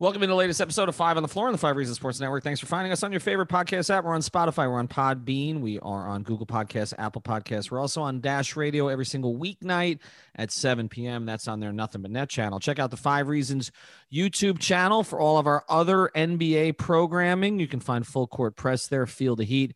Welcome 0.00 0.22
to 0.22 0.28
the 0.28 0.34
latest 0.34 0.62
episode 0.62 0.88
of 0.88 0.96
Five 0.96 1.18
on 1.18 1.22
the 1.22 1.28
Floor 1.28 1.48
on 1.48 1.52
the 1.52 1.58
Five 1.58 1.76
Reasons 1.76 1.98
Sports 1.98 2.20
Network. 2.20 2.42
Thanks 2.42 2.58
for 2.58 2.64
finding 2.64 2.90
us 2.90 3.02
on 3.02 3.12
your 3.12 3.20
favorite 3.20 3.50
podcast 3.50 3.90
app. 3.94 4.02
We're 4.02 4.14
on 4.14 4.22
Spotify, 4.22 4.66
we're 4.66 4.78
on 4.78 4.88
Podbean, 4.88 5.60
we 5.60 5.78
are 5.78 6.08
on 6.08 6.22
Google 6.22 6.46
Podcasts, 6.46 6.94
Apple 6.96 7.20
Podcasts. 7.20 7.70
We're 7.70 7.80
also 7.80 8.00
on 8.00 8.22
Dash 8.22 8.56
Radio 8.56 8.88
every 8.88 9.04
single 9.04 9.36
weeknight 9.36 9.98
at 10.34 10.52
7 10.52 10.88
p.m. 10.88 11.26
That's 11.26 11.46
on 11.48 11.60
their 11.60 11.70
Nothing 11.70 12.00
But 12.00 12.12
Net 12.12 12.30
channel. 12.30 12.58
Check 12.60 12.78
out 12.78 12.90
the 12.90 12.96
Five 12.96 13.28
Reasons 13.28 13.72
YouTube 14.10 14.58
channel 14.58 15.04
for 15.04 15.20
all 15.20 15.36
of 15.36 15.46
our 15.46 15.66
other 15.68 16.10
NBA 16.16 16.78
programming. 16.78 17.60
You 17.60 17.68
can 17.68 17.80
find 17.80 18.06
Full 18.06 18.26
Court 18.26 18.56
Press 18.56 18.86
there, 18.86 19.06
Feel 19.06 19.36
the 19.36 19.44
Heat, 19.44 19.74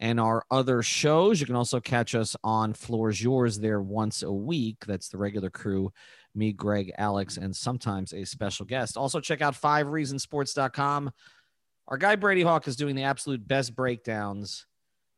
and 0.00 0.18
our 0.18 0.46
other 0.50 0.82
shows. 0.82 1.38
You 1.38 1.44
can 1.44 1.54
also 1.54 1.80
catch 1.80 2.14
us 2.14 2.34
on 2.42 2.72
Floors 2.72 3.22
Yours 3.22 3.58
there 3.58 3.82
once 3.82 4.22
a 4.22 4.32
week. 4.32 4.86
That's 4.86 5.10
the 5.10 5.18
regular 5.18 5.50
crew 5.50 5.92
me, 6.36 6.52
Greg, 6.52 6.92
Alex, 6.98 7.36
and 7.36 7.54
sometimes 7.54 8.12
a 8.12 8.24
special 8.24 8.66
guest. 8.66 8.96
Also, 8.96 9.20
check 9.20 9.40
out 9.40 9.54
fivereasonsports.com. 9.54 11.10
Our 11.88 11.98
guy 11.98 12.16
Brady 12.16 12.42
Hawk 12.42 12.68
is 12.68 12.76
doing 12.76 12.96
the 12.96 13.04
absolute 13.04 13.46
best 13.46 13.74
breakdowns 13.74 14.66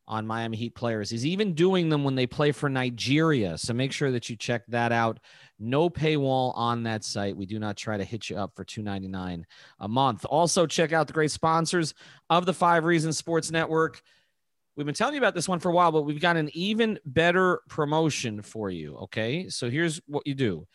on 0.09 0.25
Miami 0.25 0.57
Heat 0.57 0.73
players. 0.73 1.09
He's 1.09 1.25
even 1.25 1.53
doing 1.53 1.89
them 1.89 2.03
when 2.03 2.15
they 2.15 2.25
play 2.25 2.51
for 2.51 2.67
Nigeria. 2.67 3.57
So 3.57 3.73
make 3.73 3.91
sure 3.91 4.11
that 4.11 4.29
you 4.29 4.35
check 4.35 4.63
that 4.67 4.91
out. 4.91 5.19
No 5.59 5.89
paywall 5.89 6.51
on 6.57 6.83
that 6.83 7.03
site. 7.03 7.37
We 7.37 7.45
do 7.45 7.59
not 7.59 7.77
try 7.77 7.95
to 7.97 8.03
hit 8.03 8.29
you 8.29 8.35
up 8.35 8.55
for 8.55 8.65
$2.99 8.65 9.43
a 9.79 9.87
month. 9.87 10.25
Also, 10.25 10.65
check 10.65 10.93
out 10.93 11.05
the 11.05 11.13
great 11.13 11.31
sponsors 11.31 11.93
of 12.29 12.47
the 12.47 12.53
Five 12.53 12.85
Reasons 12.85 13.17
Sports 13.17 13.51
Network. 13.51 14.01
We've 14.75 14.85
been 14.85 14.95
telling 14.95 15.13
you 15.13 15.19
about 15.19 15.35
this 15.35 15.47
one 15.47 15.59
for 15.59 15.69
a 15.69 15.73
while, 15.73 15.91
but 15.91 16.03
we've 16.03 16.21
got 16.21 16.37
an 16.37 16.49
even 16.53 16.99
better 17.05 17.61
promotion 17.69 18.41
for 18.41 18.71
you. 18.71 18.95
Okay. 18.97 19.49
So 19.49 19.69
here's 19.69 20.01
what 20.07 20.25
you 20.25 20.33
do 20.33 20.67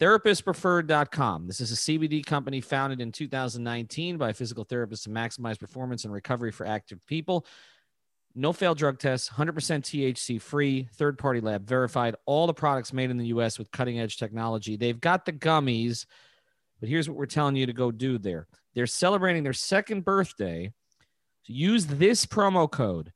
therapistpreferred.com. 0.00 1.46
This 1.46 1.60
is 1.60 1.72
a 1.72 1.74
CBD 1.74 2.24
company 2.24 2.62
founded 2.62 3.00
in 3.00 3.12
2019 3.12 4.16
by 4.16 4.32
physical 4.32 4.64
therapists 4.64 5.04
to 5.04 5.10
maximize 5.10 5.60
performance 5.60 6.04
and 6.04 6.12
recovery 6.12 6.50
for 6.50 6.66
active 6.66 7.04
people. 7.06 7.46
No 8.34 8.52
failed 8.52 8.78
drug 8.78 8.98
tests, 8.98 9.28
100% 9.28 9.52
THC 9.52 10.40
free, 10.40 10.88
third 10.94 11.18
party 11.18 11.40
lab 11.40 11.66
verified, 11.66 12.16
all 12.24 12.46
the 12.46 12.54
products 12.54 12.92
made 12.92 13.10
in 13.10 13.18
the 13.18 13.26
US 13.26 13.58
with 13.58 13.70
cutting 13.72 14.00
edge 14.00 14.16
technology. 14.16 14.76
They've 14.76 15.00
got 15.00 15.26
the 15.26 15.32
gummies, 15.32 16.06
but 16.78 16.88
here's 16.88 17.08
what 17.08 17.18
we're 17.18 17.26
telling 17.26 17.56
you 17.56 17.66
to 17.66 17.72
go 17.74 17.90
do 17.90 18.16
there. 18.16 18.46
They're 18.74 18.86
celebrating 18.86 19.42
their 19.42 19.52
second 19.52 20.04
birthday. 20.04 20.72
So 21.42 21.52
use 21.52 21.86
this 21.86 22.24
promo 22.24 22.70
code 22.70 23.12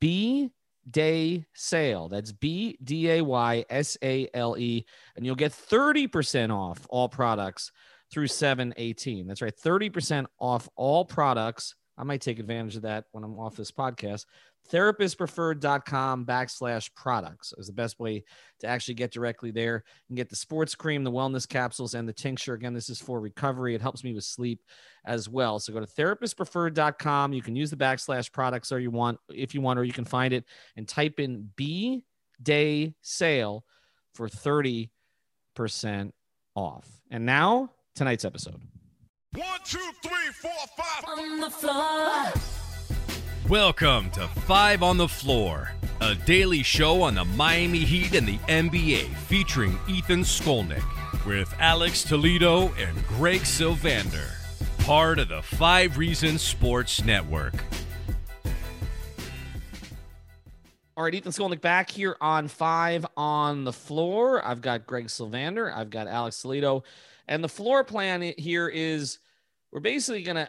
B 0.00 0.50
day 0.90 1.46
sale. 1.54 2.08
That's 2.08 2.32
B 2.32 2.78
D 2.82 3.10
A 3.10 3.22
Y 3.22 3.64
S 3.70 3.96
A 4.02 4.28
L 4.34 4.56
E. 4.58 4.84
And 5.16 5.24
you'll 5.24 5.34
get 5.34 5.52
30% 5.52 6.50
off 6.50 6.86
all 6.88 7.08
products 7.08 7.72
through 8.10 8.28
718. 8.28 9.26
That's 9.26 9.42
right. 9.42 9.56
30% 9.56 10.26
off 10.38 10.68
all 10.76 11.04
products. 11.04 11.74
I 11.96 12.04
might 12.04 12.20
take 12.20 12.38
advantage 12.38 12.76
of 12.76 12.82
that 12.82 13.04
when 13.12 13.24
I'm 13.24 13.38
off 13.38 13.56
this 13.56 13.70
podcast 13.70 14.24
therapistpreferred.com 14.72 16.24
backslash 16.24 16.90
products 16.94 17.52
is 17.58 17.66
the 17.66 17.72
best 17.72 17.98
way 17.98 18.24
to 18.60 18.66
actually 18.66 18.94
get 18.94 19.12
directly 19.12 19.50
there 19.50 19.84
and 20.08 20.16
get 20.16 20.28
the 20.30 20.36
sports 20.36 20.74
cream 20.74 21.04
the 21.04 21.12
wellness 21.12 21.48
capsules 21.48 21.94
and 21.94 22.08
the 22.08 22.12
tincture. 22.12 22.54
Again 22.54 22.74
this 22.74 22.88
is 22.88 23.00
for 23.00 23.20
recovery. 23.20 23.74
It 23.74 23.82
helps 23.82 24.04
me 24.04 24.14
with 24.14 24.24
sleep 24.24 24.62
as 25.04 25.28
well. 25.28 25.58
So 25.58 25.72
go 25.72 25.80
to 25.80 25.86
therapistpreferred.com 25.86 27.32
you 27.32 27.42
can 27.42 27.56
use 27.56 27.70
the 27.70 27.76
backslash 27.76 28.32
products 28.32 28.72
or 28.72 28.78
you 28.78 28.90
want 28.90 29.18
if 29.28 29.54
you 29.54 29.60
want 29.60 29.78
or 29.78 29.84
you 29.84 29.92
can 29.92 30.04
find 30.04 30.32
it 30.32 30.44
and 30.76 30.88
type 30.88 31.20
in 31.20 31.50
b 31.56 32.04
day 32.42 32.94
sale 33.02 33.64
for 34.14 34.28
30% 34.28 34.88
off. 36.54 36.88
And 37.10 37.26
now 37.26 37.70
tonight's 37.94 38.24
episode. 38.24 38.60
One 39.34 39.58
two 39.64 39.78
three 40.02 40.32
four 40.40 40.52
five. 40.76 41.04
On 41.18 41.40
the 41.40 41.50
floor 41.50 42.63
Welcome 43.50 44.10
to 44.12 44.26
Five 44.26 44.82
on 44.82 44.96
the 44.96 45.06
Floor, 45.06 45.70
a 46.00 46.14
daily 46.14 46.62
show 46.62 47.02
on 47.02 47.16
the 47.16 47.26
Miami 47.26 47.80
Heat 47.80 48.14
and 48.14 48.26
the 48.26 48.38
NBA 48.38 49.14
featuring 49.26 49.78
Ethan 49.86 50.20
Skolnick 50.20 50.82
with 51.26 51.54
Alex 51.58 52.04
Toledo 52.04 52.72
and 52.78 53.06
Greg 53.06 53.42
Sylvander, 53.42 54.30
part 54.78 55.18
of 55.18 55.28
the 55.28 55.42
Five 55.42 55.98
Reasons 55.98 56.40
Sports 56.40 57.04
Network. 57.04 57.52
All 60.96 61.04
right, 61.04 61.14
Ethan 61.14 61.32
Skolnick 61.32 61.60
back 61.60 61.90
here 61.90 62.16
on 62.22 62.48
Five 62.48 63.04
on 63.14 63.64
the 63.64 63.74
Floor. 63.74 64.42
I've 64.42 64.62
got 64.62 64.86
Greg 64.86 65.08
Sylvander, 65.08 65.70
I've 65.70 65.90
got 65.90 66.06
Alex 66.08 66.40
Toledo, 66.40 66.82
and 67.28 67.44
the 67.44 67.48
floor 67.50 67.84
plan 67.84 68.22
here 68.38 68.68
is 68.68 69.18
we're 69.70 69.80
basically 69.80 70.22
going 70.22 70.36
to 70.46 70.48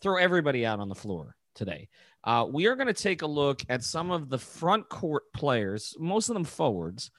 throw 0.00 0.16
everybody 0.16 0.64
out 0.64 0.78
on 0.78 0.88
the 0.88 0.94
floor 0.94 1.34
today. 1.56 1.88
Uh, 2.22 2.46
we 2.50 2.66
are 2.66 2.76
going 2.76 2.86
to 2.86 2.92
take 2.94 3.22
a 3.22 3.26
look 3.26 3.62
at 3.68 3.82
some 3.82 4.10
of 4.10 4.28
the 4.28 4.38
front 4.38 4.88
court 4.88 5.32
players, 5.32 5.94
most 5.98 6.28
of 6.28 6.34
them 6.34 6.44
forwards, 6.44 7.10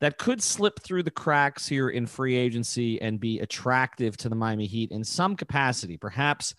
that 0.00 0.18
could 0.18 0.42
slip 0.42 0.80
through 0.80 1.02
the 1.02 1.10
cracks 1.10 1.66
here 1.66 1.88
in 1.88 2.06
free 2.06 2.36
agency 2.36 3.00
and 3.02 3.18
be 3.18 3.40
attractive 3.40 4.16
to 4.16 4.28
the 4.28 4.36
Miami 4.36 4.66
Heat 4.66 4.92
in 4.92 5.02
some 5.02 5.34
capacity, 5.34 5.96
perhaps 5.96 6.54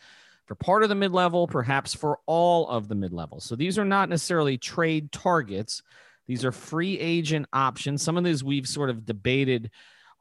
for 0.46 0.56
part 0.56 0.84
of 0.84 0.90
the 0.90 0.96
mid 0.96 1.14
level, 1.14 1.48
perhaps 1.48 1.94
for 1.94 2.20
all 2.26 2.68
of 2.68 2.90
the 2.90 2.96
mid 2.96 3.14
level. 3.14 3.40
So 3.40 3.56
these 3.56 3.80
are 3.80 3.86
not 3.86 4.10
necessarily 4.10 4.58
trade 4.58 5.12
targets, 5.12 5.82
these 6.28 6.44
are 6.44 6.52
free 6.52 7.00
agent 7.00 7.48
options. 7.54 8.04
Some 8.04 8.18
of 8.18 8.24
these 8.24 8.44
we've 8.44 8.68
sort 8.68 8.90
of 8.90 9.06
debated 9.06 9.72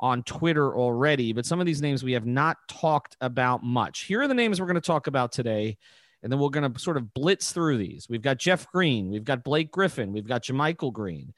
on 0.01 0.23
Twitter 0.23 0.77
already, 0.77 1.33
but 1.33 1.45
some 1.45 1.61
of 1.61 1.67
these 1.67 1.83
names 1.83 2.05
we 2.05 2.13
have 2.13 2.25
not 2.25 2.57
talked 2.69 3.17
about 3.21 3.65
much. 3.65 4.03
Here 4.05 4.23
are 4.23 4.29
the 4.29 4.35
names 4.35 4.61
we're 4.61 4.67
going 4.67 4.77
to 4.77 4.81
talk 4.81 5.09
about 5.09 5.33
today 5.33 5.77
and 6.23 6.33
then 6.33 6.39
we're 6.39 6.49
going 6.49 6.73
to 6.73 6.81
sort 6.81 6.97
of 6.97 7.13
blitz 7.15 7.53
through 7.53 7.79
these. 7.79 8.07
We've 8.09 8.23
got 8.23 8.39
Jeff 8.39 8.67
Green, 8.71 9.11
we've 9.11 9.25
got 9.25 9.45
Blake 9.45 9.71
Griffin, 9.71 10.13
we've 10.13 10.27
got 10.27 10.43
JaMychal 10.43 10.93
Green, 10.93 11.33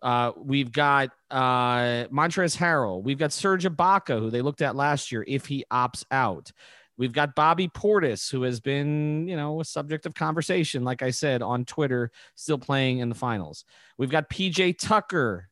uh, 0.00 0.32
we've 0.36 0.72
got 0.72 1.10
uh, 1.30 2.06
Montrezl 2.10 2.56
Harrell, 2.56 3.02
we've 3.02 3.18
got 3.18 3.32
Serge 3.32 3.64
Ibaka, 3.64 4.18
who 4.18 4.30
they 4.30 4.42
looked 4.42 4.62
at 4.62 4.76
last 4.76 5.12
year 5.12 5.24
if 5.26 5.46
he 5.46 5.64
opts 5.70 6.04
out. 6.10 6.50
We've 6.98 7.12
got 7.12 7.34
Bobby 7.34 7.68
Portis, 7.68 8.30
who 8.30 8.42
has 8.42 8.60
been, 8.60 9.26
you 9.26 9.36
know, 9.36 9.60
a 9.60 9.64
subject 9.64 10.06
of 10.06 10.14
conversation, 10.14 10.84
like 10.84 11.02
I 11.02 11.10
said, 11.10 11.42
on 11.42 11.64
Twitter, 11.64 12.10
still 12.34 12.58
playing 12.58 12.98
in 12.98 13.08
the 13.08 13.14
finals. 13.14 13.64
We've 13.96 14.10
got 14.10 14.28
PJ 14.28 14.78
Tucker. 14.78 15.48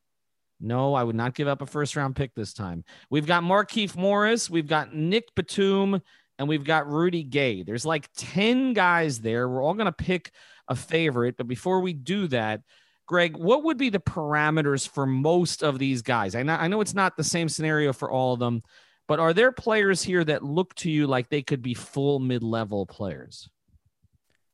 No, 0.60 0.92
I 0.92 1.02
would 1.02 1.16
not 1.16 1.34
give 1.34 1.48
up 1.48 1.62
a 1.62 1.66
first 1.66 1.96
round 1.96 2.14
pick 2.14 2.34
this 2.34 2.52
time. 2.52 2.84
We've 3.08 3.26
got 3.26 3.42
Markieff 3.42 3.96
Morris. 3.96 4.50
We've 4.50 4.68
got 4.68 4.94
Nick 4.94 5.34
Batum 5.34 6.02
and 6.40 6.48
we've 6.48 6.64
got 6.64 6.90
Rudy 6.90 7.22
Gay. 7.22 7.62
There's 7.62 7.84
like 7.84 8.08
10 8.16 8.72
guys 8.72 9.20
there. 9.20 9.46
We're 9.46 9.62
all 9.62 9.74
going 9.74 9.84
to 9.84 9.92
pick 9.92 10.32
a 10.68 10.74
favorite. 10.74 11.36
But 11.36 11.46
before 11.46 11.80
we 11.80 11.92
do 11.92 12.28
that, 12.28 12.62
Greg, 13.06 13.36
what 13.36 13.64
would 13.64 13.76
be 13.76 13.90
the 13.90 14.00
parameters 14.00 14.88
for 14.88 15.04
most 15.04 15.62
of 15.62 15.78
these 15.78 16.00
guys? 16.00 16.34
I 16.34 16.42
know, 16.42 16.54
I 16.54 16.66
know 16.68 16.80
it's 16.80 16.94
not 16.94 17.14
the 17.18 17.24
same 17.24 17.50
scenario 17.50 17.92
for 17.92 18.10
all 18.10 18.32
of 18.32 18.40
them, 18.40 18.62
but 19.06 19.20
are 19.20 19.34
there 19.34 19.52
players 19.52 20.02
here 20.02 20.24
that 20.24 20.42
look 20.42 20.74
to 20.76 20.90
you 20.90 21.06
like 21.06 21.28
they 21.28 21.42
could 21.42 21.60
be 21.60 21.74
full 21.74 22.20
mid 22.20 22.42
level 22.42 22.86
players? 22.86 23.50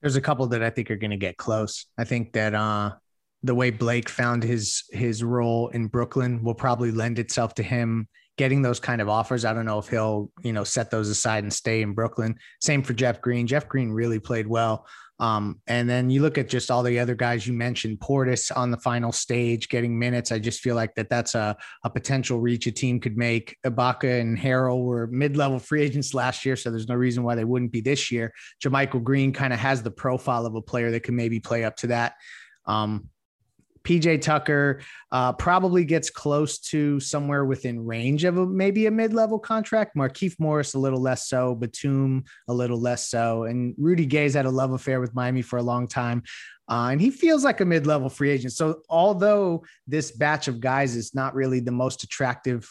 There's 0.01 0.17
a 0.17 0.21
couple 0.21 0.49
that 0.49 0.65
I 0.65 0.71
think 0.71 0.91
are 0.91 0.97
going 0.97 1.13
to 1.13 1.17
get 1.17 1.37
close. 1.37 1.87
I 1.97 2.03
think 2.03 2.33
that 2.33 2.53
uh, 2.53 2.95
the 3.45 3.55
way 3.55 3.71
Blake 3.71 4.09
found 4.09 4.43
his 4.43 4.83
his 4.91 5.23
role 5.23 5.69
in 5.69 5.87
Brooklyn 5.87 6.43
will 6.43 6.55
probably 6.55 6.91
lend 6.91 7.21
itself 7.21 7.55
to 7.55 7.63
him 7.63 8.09
getting 8.37 8.63
those 8.63 8.81
kind 8.81 9.01
of 9.01 9.09
offers. 9.09 9.45
I 9.45 9.53
don't 9.55 9.67
know 9.67 9.79
if 9.79 9.89
he'll, 9.89 10.31
you 10.43 10.53
know, 10.53 10.65
set 10.65 10.91
those 10.91 11.09
aside 11.09 11.45
and 11.45 11.53
stay 11.53 11.83
in 11.83 11.93
Brooklyn. 11.93 12.37
Same 12.61 12.83
for 12.83 12.93
Jeff 12.93 13.21
Green. 13.21 13.47
Jeff 13.47 13.69
Green 13.69 13.91
really 13.91 14.19
played 14.19 14.47
well. 14.47 14.87
Um, 15.19 15.63
and 15.67 15.89
then 15.89 16.11
you 16.11 16.21
look 16.21 16.37
at 16.37 16.49
just 16.49 16.71
all 16.71 16.83
the 16.83 16.99
other 16.99 17.15
guys 17.15 17.47
you 17.47 17.55
mentioned, 17.55 18.01
Portis 18.01 18.55
on 18.55 18.71
the 18.71 18.77
final 18.77 19.13
stage 19.13 19.71
getting 19.71 19.99
minutes. 19.99 20.31
I 20.31 20.39
just 20.39 20.61
feel 20.61 20.75
like 20.75 20.95
that 20.97 21.09
that's 21.09 21.35
a, 21.35 21.57
a 21.85 21.89
potential 21.89 22.39
reach 22.39 22.67
a 22.67 22.73
team 22.73 23.01
could 23.01 23.17
make. 23.17 23.57
Ibaka 23.65 24.21
and 24.21 24.39
Harrell 24.39 24.85
were 24.85 25.07
mid-level 25.07 25.59
free 25.59 25.83
agents 25.83 26.13
last 26.13 26.45
year, 26.45 26.55
so 26.55 26.71
there's 26.71 26.89
no 26.89 26.95
reason 26.95 27.23
why 27.23 27.35
they 27.35 27.45
wouldn't 27.45 27.73
be 27.73 27.81
this 27.81 28.13
year. 28.13 28.31
JaMychal 28.63 29.03
Green 29.03 29.33
kind 29.33 29.55
of 29.55 29.59
has 29.59 29.83
the 29.83 29.91
profile 29.91 30.45
of 30.45 30.55
a 30.55 30.61
player 30.61 30.91
that 30.91 31.03
can 31.03 31.17
maybe 31.17 31.41
play 31.41 31.65
up 31.65 31.77
to 31.77 31.87
that. 31.87 32.13
Um, 32.67 33.09
PJ 33.87 34.21
Tucker 34.21 34.81
uh, 35.13 35.33
probably 35.33 35.85
gets 35.85 36.11
close 36.11 36.59
to 36.59 36.99
somewhere 36.99 37.45
within 37.45 37.87
range 37.87 38.25
of 38.25 38.37
a, 38.37 38.45
maybe 38.45 38.87
a 38.87 38.91
mid-level 38.91 39.39
contract. 39.39 39.97
Markieff 39.97 40.35
Morris 40.41 40.75
a 40.75 40.79
little 40.79 41.01
less 41.01 41.29
so, 41.29 41.55
Batum 41.55 42.25
a 42.49 42.53
little 42.53 42.81
less 42.81 43.09
so, 43.09 43.45
and 43.45 43.75
Rudy 43.79 44.05
Gay's 44.05 44.35
had 44.35 44.45
a 44.45 44.51
love 44.51 44.73
affair 44.73 45.01
with 45.01 45.15
Miami 45.15 45.41
for 45.41 45.59
a 45.59 45.63
long 45.63 45.87
time. 45.87 46.25
Uh, 46.69 46.89
and 46.91 47.01
he 47.01 47.11
feels 47.11 47.45
like 47.45 47.61
a 47.61 47.65
mid-level 47.65 48.09
free 48.09 48.31
agent. 48.31 48.53
So 48.53 48.81
although 48.89 49.65
this 49.87 50.11
batch 50.11 50.49
of 50.49 50.61
guys 50.61 50.97
is 50.97 51.15
not 51.15 51.37
really 51.37 51.61
the 51.61 51.71
most 51.71 52.03
attractive 52.03 52.69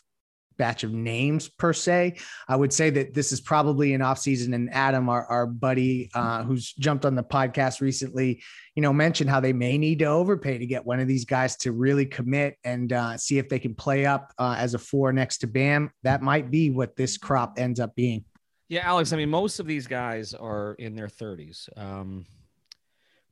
batch 0.57 0.83
of 0.83 0.91
names 0.91 1.49
per 1.49 1.73
se. 1.73 2.17
I 2.47 2.55
would 2.55 2.73
say 2.73 2.89
that 2.91 3.13
this 3.13 3.31
is 3.31 3.41
probably 3.41 3.93
an 3.93 4.01
offseason. 4.01 4.53
And 4.53 4.71
Adam, 4.73 5.09
our, 5.09 5.25
our 5.25 5.45
buddy 5.45 6.09
uh, 6.13 6.43
who's 6.43 6.73
jumped 6.73 7.05
on 7.05 7.15
the 7.15 7.23
podcast 7.23 7.81
recently, 7.81 8.41
you 8.75 8.81
know, 8.81 8.93
mentioned 8.93 9.29
how 9.29 9.39
they 9.39 9.53
may 9.53 9.77
need 9.77 9.99
to 9.99 10.05
overpay 10.05 10.57
to 10.57 10.65
get 10.65 10.85
one 10.85 10.99
of 10.99 11.07
these 11.07 11.25
guys 11.25 11.55
to 11.57 11.71
really 11.71 12.05
commit 12.05 12.57
and 12.63 12.93
uh, 12.93 13.17
see 13.17 13.37
if 13.37 13.49
they 13.49 13.59
can 13.59 13.75
play 13.75 14.05
up 14.05 14.33
uh, 14.37 14.55
as 14.57 14.73
a 14.73 14.79
four 14.79 15.13
next 15.13 15.39
to 15.39 15.47
Bam. 15.47 15.91
That 16.03 16.21
might 16.21 16.51
be 16.51 16.69
what 16.69 16.95
this 16.95 17.17
crop 17.17 17.55
ends 17.57 17.79
up 17.79 17.95
being. 17.95 18.25
Yeah, 18.67 18.87
Alex. 18.87 19.13
I 19.13 19.17
mean, 19.17 19.29
most 19.29 19.59
of 19.59 19.67
these 19.67 19.85
guys 19.85 20.33
are 20.33 20.75
in 20.79 20.95
their 20.95 21.07
30s. 21.07 21.69
Um, 21.77 22.25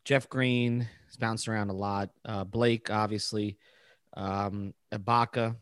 Jeff 0.05 0.29
Green 0.29 0.87
has 1.07 1.15
bounced 1.15 1.47
around 1.47 1.69
a 1.69 1.73
lot. 1.73 2.09
Uh, 2.25 2.43
Blake, 2.43 2.91
obviously. 2.91 3.57
Um, 4.15 4.73
Ibaka, 4.91 5.55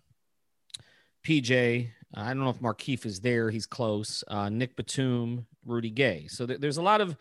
PJ. 1.24 1.90
I 2.14 2.28
don't 2.28 2.44
know 2.44 2.50
if 2.50 2.60
Markieff 2.60 3.06
is 3.06 3.20
there. 3.22 3.50
He's 3.50 3.66
close. 3.66 4.24
Uh, 4.28 4.50
Nick 4.50 4.76
Batum, 4.76 5.46
Rudy 5.66 5.90
Gay. 5.90 6.28
So 6.28 6.46
th- 6.46 6.60
there's 6.60 6.78
a 6.78 6.82
lot 6.82 7.02
of 7.02 7.16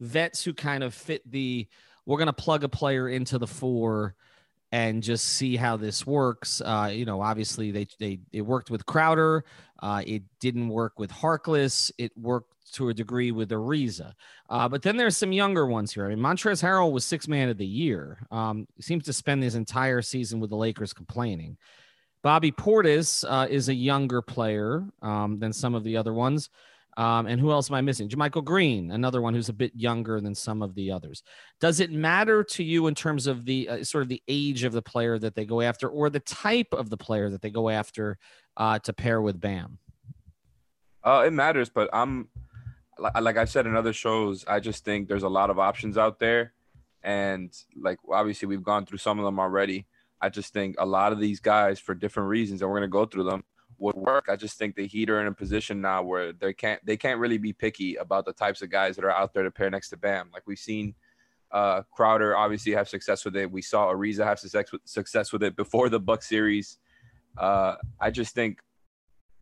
vets 0.00 0.44
who 0.44 0.54
kind 0.54 0.84
of 0.84 0.94
fit 0.94 1.28
the. 1.30 1.66
We're 2.06 2.18
going 2.18 2.26
to 2.26 2.32
plug 2.32 2.64
a 2.64 2.68
player 2.68 3.08
into 3.08 3.38
the 3.38 3.46
four 3.46 4.14
and 4.70 5.02
just 5.02 5.24
see 5.24 5.56
how 5.56 5.76
this 5.76 6.06
works. 6.06 6.60
Uh, 6.60 6.90
you 6.92 7.04
know, 7.04 7.20
obviously 7.20 7.70
they 7.70 7.86
they 7.98 8.20
it 8.32 8.42
worked 8.42 8.70
with 8.70 8.86
Crowder. 8.86 9.44
Uh, 9.80 10.02
it 10.06 10.22
didn't 10.40 10.68
work 10.68 10.98
with 10.98 11.10
Harkless. 11.10 11.90
It 11.98 12.12
worked 12.16 12.52
to 12.72 12.90
a 12.90 12.94
degree 12.94 13.30
with 13.30 13.50
Ariza. 13.50 14.12
Uh, 14.50 14.68
but 14.68 14.82
then 14.82 14.96
there's 14.96 15.16
some 15.16 15.32
younger 15.32 15.66
ones 15.66 15.92
here. 15.92 16.04
I 16.04 16.08
mean, 16.08 16.18
Montrezl 16.18 16.62
Harrell 16.62 16.92
was 16.92 17.04
six 17.04 17.28
man 17.28 17.48
of 17.48 17.56
the 17.56 17.66
year. 17.66 18.18
Um, 18.30 18.66
seems 18.80 19.04
to 19.04 19.12
spend 19.12 19.42
his 19.42 19.54
entire 19.54 20.02
season 20.02 20.40
with 20.40 20.50
the 20.50 20.56
Lakers 20.56 20.92
complaining. 20.92 21.56
Bobby 22.22 22.50
Portis 22.50 23.24
uh, 23.28 23.46
is 23.48 23.68
a 23.68 23.74
younger 23.74 24.22
player 24.22 24.84
um, 25.02 25.38
than 25.38 25.52
some 25.52 25.74
of 25.74 25.84
the 25.84 25.96
other 25.96 26.12
ones. 26.12 26.50
Um, 26.96 27.28
and 27.28 27.40
who 27.40 27.52
else 27.52 27.70
am 27.70 27.76
I 27.76 27.80
missing? 27.80 28.08
JaMychal 28.08 28.44
Green, 28.44 28.90
another 28.90 29.22
one 29.22 29.32
who's 29.32 29.48
a 29.48 29.52
bit 29.52 29.70
younger 29.76 30.20
than 30.20 30.34
some 30.34 30.62
of 30.62 30.74
the 30.74 30.90
others. 30.90 31.22
Does 31.60 31.78
it 31.78 31.92
matter 31.92 32.42
to 32.42 32.64
you 32.64 32.88
in 32.88 32.96
terms 32.96 33.28
of 33.28 33.44
the 33.44 33.68
uh, 33.68 33.84
sort 33.84 34.02
of 34.02 34.08
the 34.08 34.20
age 34.26 34.64
of 34.64 34.72
the 34.72 34.82
player 34.82 35.16
that 35.16 35.36
they 35.36 35.44
go 35.44 35.60
after, 35.60 35.88
or 35.88 36.10
the 36.10 36.18
type 36.18 36.72
of 36.72 36.90
the 36.90 36.96
player 36.96 37.30
that 37.30 37.40
they 37.40 37.50
go 37.50 37.68
after 37.68 38.18
uh, 38.56 38.80
to 38.80 38.92
pair 38.92 39.22
with 39.22 39.40
Bam? 39.40 39.78
Uh, 41.04 41.22
it 41.24 41.32
matters, 41.32 41.68
but 41.68 41.88
I'm 41.92 42.30
like 42.98 43.36
I've 43.36 43.48
said 43.48 43.66
in 43.66 43.76
other 43.76 43.92
shows, 43.92 44.44
I 44.48 44.58
just 44.58 44.84
think 44.84 45.06
there's 45.06 45.22
a 45.22 45.28
lot 45.28 45.50
of 45.50 45.58
options 45.60 45.96
out 45.96 46.18
there, 46.18 46.52
and 47.04 47.56
like 47.80 47.98
obviously 48.10 48.48
we've 48.48 48.64
gone 48.64 48.86
through 48.86 48.98
some 48.98 49.20
of 49.20 49.24
them 49.24 49.38
already. 49.38 49.86
I 50.20 50.28
just 50.28 50.52
think 50.52 50.76
a 50.78 50.86
lot 50.86 51.12
of 51.12 51.20
these 51.20 51.40
guys, 51.40 51.78
for 51.78 51.94
different 51.94 52.28
reasons, 52.28 52.62
and 52.62 52.70
we're 52.70 52.76
gonna 52.78 52.88
go 52.88 53.06
through 53.06 53.24
them, 53.24 53.44
would 53.78 53.94
work. 53.94 54.26
I 54.28 54.36
just 54.36 54.58
think 54.58 54.74
the 54.74 54.86
Heat 54.86 55.10
are 55.10 55.20
in 55.20 55.26
a 55.26 55.32
position 55.32 55.80
now 55.80 56.02
where 56.02 56.32
they 56.32 56.52
can't 56.52 56.84
they 56.84 56.96
can't 56.96 57.20
really 57.20 57.38
be 57.38 57.52
picky 57.52 57.96
about 57.96 58.24
the 58.24 58.32
types 58.32 58.62
of 58.62 58.70
guys 58.70 58.96
that 58.96 59.04
are 59.04 59.10
out 59.10 59.32
there 59.32 59.44
to 59.44 59.50
pair 59.50 59.70
next 59.70 59.90
to 59.90 59.96
Bam. 59.96 60.30
Like 60.32 60.46
we've 60.46 60.58
seen 60.58 60.94
uh, 61.50 61.82
Crowder 61.92 62.36
obviously 62.36 62.72
have 62.72 62.88
success 62.88 63.24
with 63.24 63.36
it. 63.36 63.50
We 63.50 63.62
saw 63.62 63.86
Ariza 63.86 64.24
have 64.24 64.38
success 64.38 64.72
with, 64.72 64.82
success 64.84 65.32
with 65.32 65.42
it 65.42 65.56
before 65.56 65.88
the 65.88 66.00
Buck 66.00 66.22
series. 66.22 66.78
Uh, 67.36 67.76
I 68.00 68.10
just 68.10 68.34
think 68.34 68.60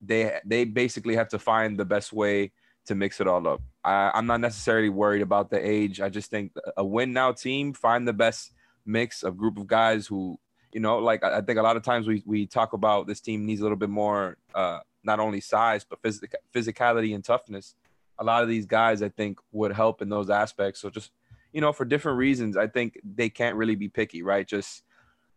they 0.01 0.39
they 0.45 0.65
basically 0.65 1.17
have 1.17 1.29
to 1.29 1.39
find 1.39 1.79
the 1.79 1.85
best 1.85 2.13
way 2.13 2.53
to 2.87 2.95
mix 2.95 3.21
it 3.21 3.27
all 3.27 3.49
up. 3.49 3.63
I, 3.85 4.11
I'm 4.15 4.27
not 4.27 4.41
necessarily 4.41 4.91
worried 4.91 5.23
about 5.23 5.51
the 5.51 5.59
age. 5.59 6.01
I 6.01 6.09
just 6.09 6.31
think 6.31 6.53
a 6.77 6.85
win 6.85 7.13
now 7.13 7.33
team 7.33 7.73
find 7.73 8.07
the 8.07 8.13
best 8.13 8.53
mix 8.85 9.23
of 9.23 9.37
group 9.37 9.59
of 9.59 9.67
guys 9.67 10.07
who 10.07 10.39
you 10.77 10.81
know, 10.81 10.99
like 10.99 11.25
I 11.25 11.41
think 11.41 11.59
a 11.59 11.63
lot 11.63 11.79
of 11.79 11.83
times 11.83 12.07
we 12.07 12.23
we 12.27 12.47
talk 12.47 12.75
about 12.75 13.07
this 13.07 13.23
team 13.23 13.47
needs 13.47 13.61
a 13.61 13.65
little 13.65 13.79
bit 13.79 13.89
more, 13.89 14.37
uh, 14.55 14.81
not 15.05 15.21
only 15.21 15.41
size 15.41 15.87
but 15.89 16.03
physic- 16.03 16.35
physicality 16.55 17.15
and 17.15 17.25
toughness. 17.25 17.75
A 18.19 18.25
lot 18.25 18.43
of 18.43 18.51
these 18.51 18.67
guys, 18.67 19.01
I 19.01 19.09
think, 19.09 19.39
would 19.53 19.73
help 19.73 20.03
in 20.03 20.11
those 20.11 20.29
aspects. 20.29 20.83
So 20.83 20.91
just 20.91 21.13
you 21.55 21.63
know, 21.63 21.73
for 21.73 21.87
different 21.87 22.19
reasons, 22.19 22.59
I 22.59 22.67
think 22.67 23.01
they 23.03 23.31
can't 23.31 23.57
really 23.57 23.75
be 23.75 23.89
picky, 23.89 24.23
right? 24.23 24.47
Just 24.47 24.83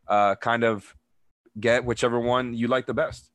uh, 0.09 0.35
kind 0.35 0.65
of 0.65 0.93
get 1.57 1.85
whichever 1.85 2.19
one 2.19 2.53
you 2.53 2.67
like 2.67 2.85
the 2.85 2.93
best. 2.93 3.31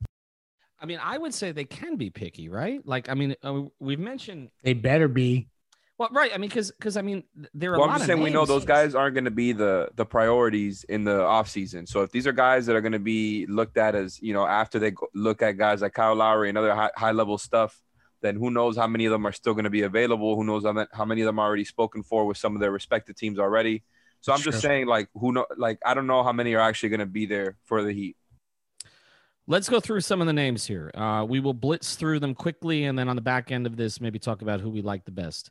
I 0.79 0.85
mean, 0.85 1.01
I 1.03 1.17
would 1.17 1.33
say 1.33 1.53
they 1.53 1.65
can 1.65 1.97
be 1.97 2.11
picky, 2.11 2.51
right? 2.51 2.87
Like, 2.87 3.09
I 3.09 3.15
mean, 3.15 3.35
uh, 3.43 3.63
we've 3.81 3.99
mentioned 3.99 4.51
they 4.63 4.75
better 4.75 5.09
be. 5.09 5.49
Well, 5.97 6.09
right. 6.13 6.33
I 6.35 6.39
mean, 6.39 6.49
because 6.49 6.73
because 6.73 6.97
I 6.97 7.03
mean, 7.03 7.23
there 7.55 7.75
are. 7.75 7.79
Well, 7.79 7.89
a 7.89 7.93
I'm 7.93 7.99
just 7.99 8.07
saying 8.07 8.21
we 8.21 8.31
know 8.31 8.45
those 8.45 8.65
guys 8.65 8.95
aren't 8.97 9.15
going 9.15 9.27
to 9.27 9.31
be 9.31 9.53
the 9.53 9.91
the 9.95 10.05
priorities 10.05 10.85
in 10.89 11.05
the 11.05 11.21
offseason. 11.21 11.89
So 11.89 12.03
if 12.03 12.11
these 12.11 12.27
are 12.27 12.33
guys 12.33 12.67
that 12.67 12.75
are 12.75 12.81
going 12.81 12.93
to 12.93 12.99
be 12.99 13.47
looked 13.47 13.77
at 13.77 13.95
as 13.95 14.21
you 14.21 14.33
know 14.35 14.45
after 14.45 14.81
they 14.81 14.91
go, 14.91 15.07
look 15.15 15.41
at 15.41 15.53
guys 15.53 15.83
like 15.83 15.93
Kyle 15.95 16.17
Lowry 16.17 16.49
and 16.49 16.59
other 16.59 16.75
high, 16.75 16.91
high 16.97 17.13
level 17.13 17.39
stuff, 17.39 17.81
then 18.23 18.35
who 18.37 18.51
knows 18.51 18.77
how 18.77 18.89
many 18.89 19.05
of 19.05 19.13
them 19.13 19.25
are 19.25 19.33
still 19.33 19.55
going 19.55 19.65
to 19.65 19.71
be 19.71 19.83
available? 19.83 20.35
Who 20.35 20.43
knows 20.45 20.65
how 20.93 21.05
many 21.05 21.21
of 21.21 21.27
them 21.27 21.39
are 21.39 21.47
already 21.47 21.65
spoken 21.65 22.03
for 22.03 22.27
with 22.27 22.39
some 22.39 22.57
of 22.57 22.61
their 22.61 22.73
respective 22.73 23.15
teams 23.17 23.39
already? 23.39 23.85
So 24.25 24.33
I'm 24.33 24.41
just 24.41 24.63
saying, 24.63 24.87
like, 24.87 25.11
who 25.15 25.33
know, 25.33 25.45
like, 25.59 25.79
I 25.85 25.93
don't 25.93 26.07
know 26.07 26.23
how 26.23 26.33
many 26.33 26.55
are 26.55 26.61
actually 26.61 26.89
going 26.89 27.01
to 27.01 27.07
be 27.07 27.27
there 27.27 27.59
for 27.65 27.83
the 27.83 27.93
Heat. 27.93 28.17
Let's 29.47 29.69
go 29.69 29.79
through 29.79 30.01
some 30.01 30.23
of 30.23 30.27
the 30.27 30.33
names 30.33 30.67
here. 30.67 30.91
Uh, 30.95 31.27
we 31.29 31.41
will 31.41 31.53
blitz 31.53 31.97
through 31.97 32.21
them 32.21 32.35
quickly, 32.35 32.85
and 32.85 32.99
then 32.99 33.11
on 33.11 33.17
the 33.17 33.23
back 33.23 33.53
end 33.53 33.67
of 33.67 33.77
this, 33.77 34.01
maybe 34.01 34.19
talk 34.19 34.41
about 34.41 34.63
who 34.63 34.71
we 34.71 34.81
like 34.81 35.05
the 35.05 35.11
best. 35.11 35.51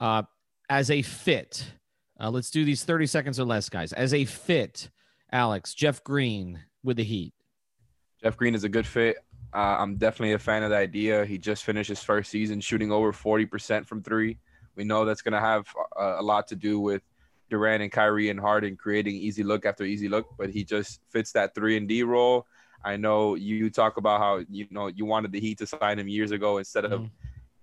Uh, 0.00 0.22
as 0.70 0.90
a 0.90 1.02
fit, 1.02 1.64
uh, 2.20 2.30
let's 2.30 2.50
do 2.50 2.64
these 2.64 2.84
30 2.84 3.06
seconds 3.06 3.40
or 3.40 3.44
less, 3.44 3.68
guys. 3.68 3.92
As 3.92 4.12
a 4.14 4.24
fit, 4.24 4.90
Alex, 5.32 5.74
Jeff 5.74 6.02
Green 6.04 6.60
with 6.82 6.96
the 6.96 7.04
Heat. 7.04 7.32
Jeff 8.22 8.36
Green 8.36 8.54
is 8.54 8.64
a 8.64 8.68
good 8.68 8.86
fit. 8.86 9.16
Uh, 9.54 9.76
I'm 9.78 9.96
definitely 9.96 10.34
a 10.34 10.38
fan 10.38 10.62
of 10.62 10.70
the 10.70 10.76
idea. 10.76 11.24
He 11.24 11.38
just 11.38 11.64
finished 11.64 11.88
his 11.88 12.02
first 12.02 12.30
season 12.30 12.60
shooting 12.60 12.92
over 12.92 13.12
40% 13.12 13.86
from 13.86 14.02
three. 14.02 14.38
We 14.76 14.84
know 14.84 15.04
that's 15.04 15.22
going 15.22 15.32
to 15.32 15.40
have 15.40 15.66
uh, 15.98 16.16
a 16.18 16.22
lot 16.22 16.46
to 16.48 16.56
do 16.56 16.78
with 16.80 17.02
Durant 17.50 17.82
and 17.82 17.90
Kyrie 17.90 18.28
and 18.28 18.38
Harden 18.38 18.76
creating 18.76 19.16
easy 19.16 19.42
look 19.42 19.64
after 19.64 19.84
easy 19.84 20.08
look, 20.08 20.26
but 20.36 20.50
he 20.50 20.64
just 20.64 21.00
fits 21.10 21.32
that 21.32 21.54
three 21.54 21.76
and 21.76 21.88
D 21.88 22.02
role. 22.02 22.46
I 22.84 22.96
know 22.96 23.34
you 23.34 23.70
talk 23.70 23.96
about 23.96 24.20
how 24.20 24.44
you 24.50 24.66
know 24.70 24.88
you 24.88 25.06
wanted 25.06 25.32
the 25.32 25.40
Heat 25.40 25.58
to 25.58 25.66
sign 25.66 25.98
him 25.98 26.08
years 26.08 26.30
ago 26.30 26.58
instead 26.58 26.84
of 26.84 27.00
Mhm. 27.00 27.10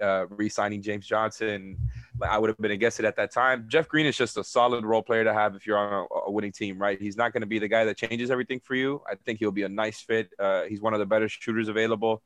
Uh, 0.01 0.25
re-signing 0.29 0.81
James 0.81 1.05
Johnson. 1.07 1.77
Like 2.19 2.29
I 2.29 2.37
would 2.37 2.49
have 2.49 2.57
been 2.57 2.71
against 2.71 2.99
it 2.99 3.05
at 3.05 3.15
that 3.17 3.31
time. 3.31 3.65
Jeff 3.67 3.87
Green 3.87 4.05
is 4.05 4.15
just 4.15 4.37
a 4.37 4.43
solid 4.43 4.85
role 4.85 5.01
player 5.01 5.23
to 5.23 5.33
have 5.33 5.55
if 5.55 5.67
you're 5.67 5.77
on 5.77 6.07
a, 6.11 6.15
a 6.27 6.31
winning 6.31 6.51
team, 6.51 6.79
right? 6.79 6.99
He's 6.99 7.17
not 7.17 7.33
going 7.33 7.41
to 7.41 7.47
be 7.47 7.59
the 7.59 7.67
guy 7.67 7.85
that 7.85 7.97
changes 7.97 8.31
everything 8.31 8.59
for 8.59 8.75
you. 8.75 9.01
I 9.09 9.15
think 9.15 9.39
he'll 9.39 9.51
be 9.51 9.63
a 9.63 9.69
nice 9.69 10.01
fit. 10.01 10.29
Uh, 10.39 10.63
he's 10.63 10.81
one 10.81 10.93
of 10.93 10.99
the 10.99 11.05
better 11.05 11.27
shooters 11.27 11.67
available. 11.67 12.21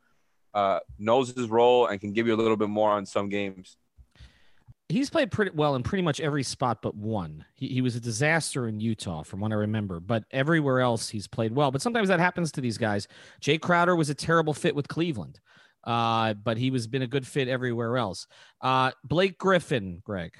Uh, 0.53 0.79
knows 0.97 1.29
his 1.35 1.47
role 1.47 1.87
and 1.87 2.01
can 2.01 2.11
give 2.11 2.25
you 2.25 2.33
a 2.33 2.37
little 2.37 2.57
bit 2.57 2.69
more 2.69 2.91
on 2.91 3.05
some 3.05 3.29
games. 3.29 3.77
He's 4.91 5.11
played 5.11 5.29
pretty 5.29 5.51
well 5.53 5.75
in 5.75 5.83
pretty 5.83 6.01
much 6.01 6.19
every 6.19 6.41
spot 6.41 6.81
but 6.81 6.95
one. 6.95 7.45
He, 7.53 7.67
he 7.67 7.81
was 7.81 7.95
a 7.95 7.99
disaster 7.99 8.67
in 8.67 8.79
Utah, 8.79 9.21
from 9.21 9.39
what 9.39 9.51
I 9.51 9.55
remember, 9.55 9.99
but 9.99 10.23
everywhere 10.31 10.79
else 10.79 11.09
he's 11.09 11.27
played 11.27 11.53
well. 11.53 11.69
But 11.69 11.83
sometimes 11.83 12.07
that 12.07 12.19
happens 12.19 12.51
to 12.53 12.61
these 12.61 12.79
guys. 12.79 13.07
Jay 13.39 13.59
Crowder 13.59 13.95
was 13.95 14.09
a 14.09 14.15
terrible 14.15 14.55
fit 14.55 14.75
with 14.75 14.87
Cleveland, 14.87 15.39
uh, 15.83 16.33
but 16.33 16.57
he 16.57 16.71
was 16.71 16.87
been 16.87 17.01
a 17.01 17.07
good 17.07 17.25
fit 17.25 17.47
everywhere 17.47 17.97
else. 17.97 18.27
Uh, 18.61 18.91
Blake 19.03 19.37
Griffin, 19.37 20.01
Greg. 20.03 20.33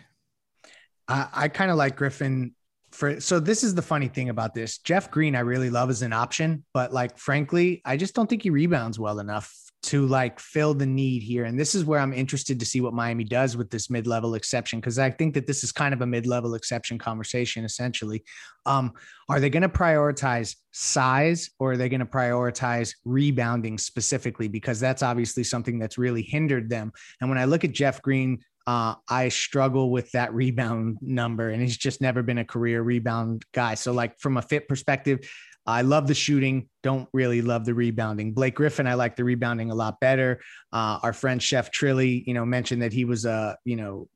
I, 1.08 1.28
I 1.34 1.48
kind 1.48 1.72
of 1.72 1.78
like 1.78 1.96
Griffin 1.96 2.54
for 2.92 3.20
so 3.20 3.40
this 3.40 3.64
is 3.64 3.76
the 3.76 3.82
funny 3.82 4.08
thing 4.08 4.30
about 4.30 4.54
this. 4.54 4.80
Jeff 4.80 5.12
Green, 5.12 5.36
I 5.36 5.42
really 5.42 5.70
love 5.70 5.90
as 5.90 6.02
an 6.02 6.14
option, 6.14 6.66
but 6.74 6.94
like 6.94 7.18
frankly, 7.18 7.82
I 7.86 7.98
just 7.98 8.16
don't 8.16 8.30
think 8.30 8.44
he 8.44 8.50
rebounds 8.50 9.00
well 9.00 9.20
enough 9.20 9.69
to 9.82 10.06
like 10.08 10.40
fill 10.40 10.74
the 10.74 10.86
need 10.86 11.24
here. 11.24 11.46
And 11.46 11.58
this 11.58 11.74
is 11.74 11.86
where 11.86 12.00
I'm 12.00 12.14
interested 12.14 12.60
to 12.60 12.66
see 12.66 12.82
what 12.82 12.94
Miami 12.94 13.24
does 13.24 13.56
with 13.56 13.70
this 13.70 13.90
mid 13.90 14.08
level 14.08 14.36
exception, 14.36 14.80
because 14.80 15.00
I 15.00 15.10
think 15.10 15.34
that 15.36 15.48
this 15.48 15.64
is 15.64 15.72
kind 15.72 15.94
of 15.94 16.02
a 16.02 16.06
mid 16.06 16.28
level 16.28 16.56
exception 16.56 16.98
conversation 16.98 17.64
essentially. 17.64 18.24
Um, 18.66 18.94
are 19.30 19.40
they 19.40 19.50
going 19.50 19.64
to 19.64 19.70
prioritize 19.70 20.56
size 20.72 21.50
or 21.60 21.74
are 21.74 21.78
they 21.78 21.90
going 21.90 22.02
to 22.02 22.06
prioritize 22.06 22.94
rebounding 23.06 23.78
specifically? 23.78 24.48
Because 24.48 24.80
that's 24.80 25.02
obviously 25.02 25.44
something 25.44 25.80
that's 25.80 25.98
really 25.98 26.24
hindered 26.24 26.70
them. 26.70 26.92
And 27.22 27.30
when 27.30 27.40
I 27.40 27.46
look 27.46 27.64
at 27.64 27.72
Jeff 27.72 28.02
Green, 28.02 28.44
uh, 28.68 28.94
I 29.08 29.30
struggle 29.30 29.90
with 29.90 30.12
that 30.12 30.32
rebound 30.32 31.00
number, 31.02 31.50
and 31.50 31.60
he's 31.60 31.78
just 31.78 32.02
never 32.02 32.22
been 32.22 32.38
a 32.38 32.46
career 32.46 32.84
rebound 32.84 33.44
guy. 33.52 33.74
So, 33.74 33.94
like 33.94 34.20
from 34.20 34.38
a 34.38 34.44
fit 34.44 34.68
perspective, 34.68 35.28
I 35.70 35.82
love 35.82 36.08
the 36.08 36.14
shooting, 36.14 36.70
don't 36.84 37.08
really 37.14 37.42
love 37.42 37.66
the 37.66 37.74
rebounding. 37.74 38.34
Blake 38.34 38.56
Griffin, 38.56 38.88
I 38.88 38.96
like 38.96 39.16
the 39.16 39.24
rebounding 39.24 39.72
a 39.72 39.76
lot 39.76 40.00
better. 40.00 40.42
Uh, 40.72 41.00
our 41.04 41.14
friend 41.14 41.42
Chef 41.42 41.72
Trilly, 41.72 42.26
you 42.26 42.34
know, 42.34 42.46
mentioned 42.46 42.82
that 42.82 42.94
he 42.94 43.06
was 43.06 43.26
a, 43.26 43.58
you 43.66 43.76
know, 43.76 44.08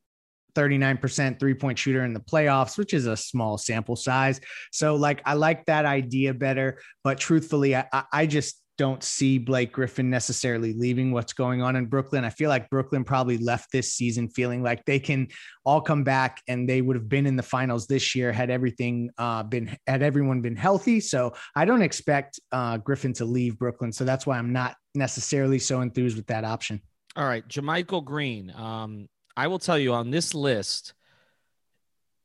39% 0.54 1.38
three 1.38 1.54
point 1.54 1.78
shooter 1.78 2.04
in 2.04 2.14
the 2.14 2.20
playoffs, 2.20 2.78
which 2.78 2.94
is 2.94 3.06
a 3.06 3.16
small 3.16 3.58
sample 3.58 3.96
size. 3.96 4.40
So, 4.72 4.94
like, 4.94 5.20
I 5.24 5.34
like 5.34 5.66
that 5.66 5.84
idea 5.84 6.32
better. 6.32 6.80
But 7.02 7.18
truthfully, 7.18 7.76
I, 7.76 7.86
I 8.12 8.26
just 8.26 8.60
don't 8.76 9.02
see 9.04 9.38
Blake 9.38 9.72
Griffin 9.72 10.10
necessarily 10.10 10.72
leaving 10.72 11.12
what's 11.12 11.32
going 11.32 11.62
on 11.62 11.76
in 11.76 11.86
Brooklyn. 11.86 12.24
I 12.24 12.30
feel 12.30 12.48
like 12.48 12.70
Brooklyn 12.70 13.04
probably 13.04 13.38
left 13.38 13.70
this 13.70 13.92
season 13.92 14.28
feeling 14.28 14.62
like 14.62 14.84
they 14.84 14.98
can 14.98 15.28
all 15.64 15.80
come 15.80 16.02
back 16.02 16.42
and 16.48 16.68
they 16.68 16.82
would 16.82 16.96
have 16.96 17.08
been 17.08 17.26
in 17.26 17.36
the 17.36 17.42
finals 17.42 17.86
this 17.86 18.14
year 18.14 18.32
had 18.32 18.50
everything 18.50 19.10
uh, 19.18 19.42
been 19.42 19.76
had 19.86 20.02
everyone 20.02 20.40
been 20.40 20.56
healthy. 20.56 21.00
So 21.00 21.34
I 21.54 21.64
don't 21.64 21.82
expect 21.82 22.40
uh, 22.52 22.78
Griffin 22.78 23.12
to 23.14 23.24
leave 23.24 23.58
Brooklyn. 23.58 23.92
So 23.92 24.04
that's 24.04 24.26
why 24.26 24.38
I'm 24.38 24.52
not 24.52 24.74
necessarily 24.94 25.58
so 25.58 25.80
enthused 25.80 26.16
with 26.16 26.26
that 26.26 26.44
option. 26.44 26.80
All 27.16 27.24
right, 27.24 27.46
JaMychal 27.46 28.04
Green. 28.04 28.50
Um, 28.50 29.08
I 29.36 29.46
will 29.46 29.60
tell 29.60 29.78
you 29.78 29.94
on 29.94 30.10
this 30.10 30.34
list, 30.34 30.94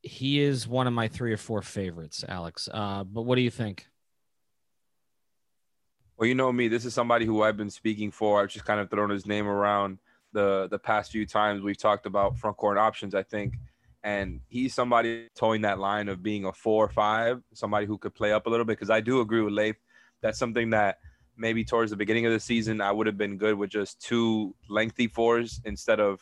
he 0.01 0.39
is 0.39 0.67
one 0.67 0.87
of 0.87 0.93
my 0.93 1.07
three 1.07 1.33
or 1.33 1.37
four 1.37 1.61
favorites, 1.61 2.23
Alex. 2.27 2.69
Uh, 2.71 3.03
but 3.03 3.23
what 3.23 3.35
do 3.35 3.41
you 3.41 3.51
think? 3.51 3.85
Well, 6.19 6.27
you 6.27 6.35
know 6.35 6.51
me. 6.51 6.67
This 6.67 6.83
is 6.83 6.93
somebody 6.93 7.25
who 7.25 7.43
I've 7.43 7.55
been 7.55 7.69
speaking 7.69 8.11
for. 8.11 8.41
I've 8.41 8.49
just 8.49 8.65
kind 8.65 8.81
of 8.81 8.91
thrown 8.91 9.09
his 9.09 9.25
name 9.25 9.47
around 9.47 9.99
the 10.33 10.67
the 10.69 10.77
past 10.77 11.13
few 11.13 11.25
times 11.25 11.61
we've 11.61 11.77
talked 11.77 12.05
about 12.05 12.37
front 12.37 12.57
court 12.57 12.77
options. 12.77 13.15
I 13.15 13.23
think, 13.23 13.53
and 14.03 14.41
he's 14.49 14.73
somebody 14.73 15.29
towing 15.33 15.61
that 15.61 15.79
line 15.79 16.09
of 16.09 16.21
being 16.21 16.43
a 16.43 16.51
four 16.51 16.83
or 16.83 16.89
five, 16.89 17.41
somebody 17.53 17.85
who 17.85 17.97
could 17.97 18.13
play 18.13 18.33
up 18.33 18.47
a 18.47 18.49
little 18.49 18.65
bit. 18.65 18.73
Because 18.73 18.89
I 18.89 18.99
do 18.99 19.21
agree 19.21 19.39
with 19.41 19.53
Leif. 19.53 19.77
That's 20.19 20.37
something 20.37 20.71
that 20.71 20.97
maybe 21.37 21.63
towards 21.63 21.89
the 21.89 21.95
beginning 21.95 22.25
of 22.25 22.33
the 22.33 22.39
season 22.41 22.81
I 22.81 22.91
would 22.91 23.07
have 23.07 23.17
been 23.17 23.37
good 23.37 23.55
with 23.55 23.69
just 23.69 24.01
two 24.01 24.53
lengthy 24.67 25.07
fours 25.07 25.61
instead 25.63 26.01
of 26.01 26.19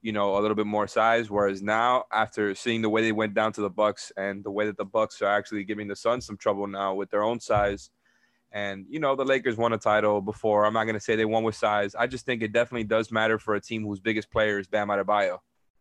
you 0.00 0.12
know 0.12 0.38
a 0.38 0.40
little 0.40 0.54
bit 0.54 0.66
more 0.66 0.86
size 0.86 1.28
whereas 1.30 1.62
now 1.62 2.04
after 2.10 2.54
seeing 2.54 2.80
the 2.80 2.88
way 2.88 3.02
they 3.02 3.12
went 3.12 3.34
down 3.34 3.52
to 3.52 3.60
the 3.60 3.68
bucks 3.68 4.12
and 4.16 4.42
the 4.44 4.50
way 4.50 4.64
that 4.64 4.78
the 4.78 4.84
bucks 4.84 5.20
are 5.20 5.28
actually 5.28 5.64
giving 5.64 5.88
the 5.88 5.96
suns 5.96 6.24
some 6.24 6.38
trouble 6.38 6.66
now 6.66 6.94
with 6.94 7.10
their 7.10 7.22
own 7.22 7.38
size 7.38 7.90
and, 8.52 8.86
you 8.88 9.00
know, 9.00 9.16
the 9.16 9.24
Lakers 9.24 9.56
won 9.56 9.72
a 9.72 9.78
title 9.78 10.20
before. 10.20 10.64
I'm 10.64 10.72
not 10.72 10.84
going 10.84 10.94
to 10.94 11.00
say 11.00 11.16
they 11.16 11.24
won 11.24 11.42
with 11.42 11.56
size. 11.56 11.94
I 11.94 12.06
just 12.06 12.24
think 12.24 12.42
it 12.42 12.52
definitely 12.52 12.84
does 12.84 13.10
matter 13.10 13.38
for 13.38 13.54
a 13.54 13.60
team 13.60 13.84
whose 13.84 14.00
biggest 14.00 14.30
player 14.30 14.58
is 14.58 14.66
Bam 14.66 14.88
Adebayo, 14.88 15.38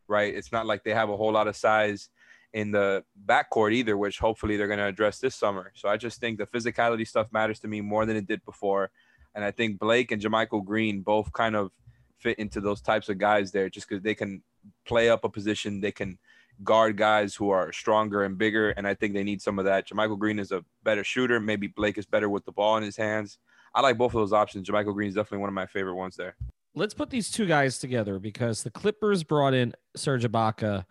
right? 0.07 0.33
It's 0.33 0.51
not 0.51 0.65
like 0.65 0.83
they 0.83 0.93
have 0.93 1.09
a 1.09 1.17
whole 1.17 1.31
lot 1.31 1.47
of 1.47 1.55
size 1.55 2.09
in 2.53 2.71
the 2.71 3.03
backcourt 3.25 3.73
either, 3.73 3.97
which 3.97 4.19
hopefully 4.19 4.57
they're 4.57 4.67
going 4.67 4.79
to 4.79 4.85
address 4.85 5.19
this 5.19 5.35
summer. 5.35 5.71
So 5.75 5.89
I 5.89 5.97
just 5.97 6.19
think 6.19 6.37
the 6.37 6.47
physicality 6.47 7.07
stuff 7.07 7.27
matters 7.31 7.59
to 7.59 7.67
me 7.67 7.81
more 7.81 8.05
than 8.05 8.17
it 8.17 8.27
did 8.27 8.43
before. 8.45 8.91
And 9.33 9.43
I 9.43 9.51
think 9.51 9.79
Blake 9.79 10.11
and 10.11 10.21
JaMychal 10.21 10.65
Green 10.65 11.01
both 11.01 11.31
kind 11.33 11.55
of 11.55 11.71
fit 12.17 12.39
into 12.39 12.61
those 12.61 12.81
types 12.81 13.09
of 13.09 13.17
guys 13.17 13.51
there 13.51 13.69
just 13.69 13.87
because 13.87 14.03
they 14.03 14.15
can 14.15 14.41
play 14.85 15.09
up 15.09 15.23
a 15.23 15.29
position. 15.29 15.81
They 15.81 15.91
can– 15.91 16.17
guard 16.63 16.97
guys 16.97 17.35
who 17.35 17.49
are 17.49 17.71
stronger 17.71 18.23
and 18.23 18.37
bigger. 18.37 18.71
And 18.71 18.87
I 18.87 18.93
think 18.93 19.13
they 19.13 19.23
need 19.23 19.41
some 19.41 19.59
of 19.59 19.65
that. 19.65 19.87
JaMychal 19.87 20.19
Green 20.19 20.39
is 20.39 20.51
a 20.51 20.63
better 20.83 21.03
shooter. 21.03 21.39
Maybe 21.39 21.67
Blake 21.67 21.97
is 21.97 22.05
better 22.05 22.29
with 22.29 22.45
the 22.45 22.51
ball 22.51 22.77
in 22.77 22.83
his 22.83 22.97
hands. 22.97 23.37
I 23.73 23.81
like 23.81 23.97
both 23.97 24.13
of 24.13 24.19
those 24.19 24.33
options. 24.33 24.69
JaMychal 24.69 24.93
Green 24.93 25.09
is 25.09 25.15
definitely 25.15 25.39
one 25.39 25.49
of 25.49 25.53
my 25.53 25.65
favorite 25.65 25.95
ones 25.95 26.15
there. 26.15 26.35
Let's 26.73 26.93
put 26.93 27.09
these 27.09 27.31
two 27.31 27.45
guys 27.45 27.79
together 27.79 28.19
because 28.19 28.63
the 28.63 28.71
Clippers 28.71 29.23
brought 29.23 29.53
in 29.53 29.73
Serge 29.95 30.23
Ibaka, 30.23 30.85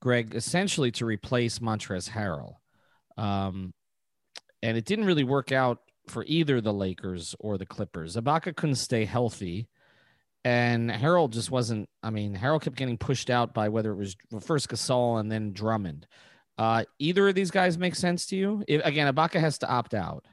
Greg, 0.00 0.34
essentially 0.34 0.90
to 0.92 1.06
replace 1.06 1.60
Montrezl 1.60 2.10
Harrell. 2.10 2.54
Um, 3.16 3.72
and 4.62 4.76
it 4.76 4.84
didn't 4.84 5.04
really 5.04 5.24
work 5.24 5.52
out 5.52 5.78
for 6.08 6.24
either 6.26 6.60
the 6.60 6.72
Lakers 6.72 7.36
or 7.38 7.58
the 7.58 7.66
Clippers. 7.66 8.16
Ibaka 8.16 8.56
couldn't 8.56 8.76
stay 8.76 9.04
healthy. 9.04 9.68
And 10.48 10.90
Harrell 10.90 11.28
just 11.28 11.50
wasn't. 11.50 11.90
I 12.02 12.08
mean, 12.08 12.34
Harrell 12.34 12.62
kept 12.62 12.76
getting 12.76 12.96
pushed 12.96 13.28
out 13.28 13.52
by 13.52 13.68
whether 13.68 13.92
it 13.92 13.96
was 13.96 14.16
first 14.40 14.70
Gasol 14.70 15.20
and 15.20 15.30
then 15.30 15.52
Drummond. 15.52 16.06
Uh, 16.56 16.84
either 16.98 17.28
of 17.28 17.34
these 17.34 17.50
guys 17.50 17.76
make 17.76 17.94
sense 17.94 18.24
to 18.28 18.36
you? 18.36 18.64
If, 18.66 18.82
again, 18.82 19.12
Ibaka 19.12 19.40
has 19.40 19.58
to 19.58 19.68
opt 19.68 19.92
out. 19.92 20.24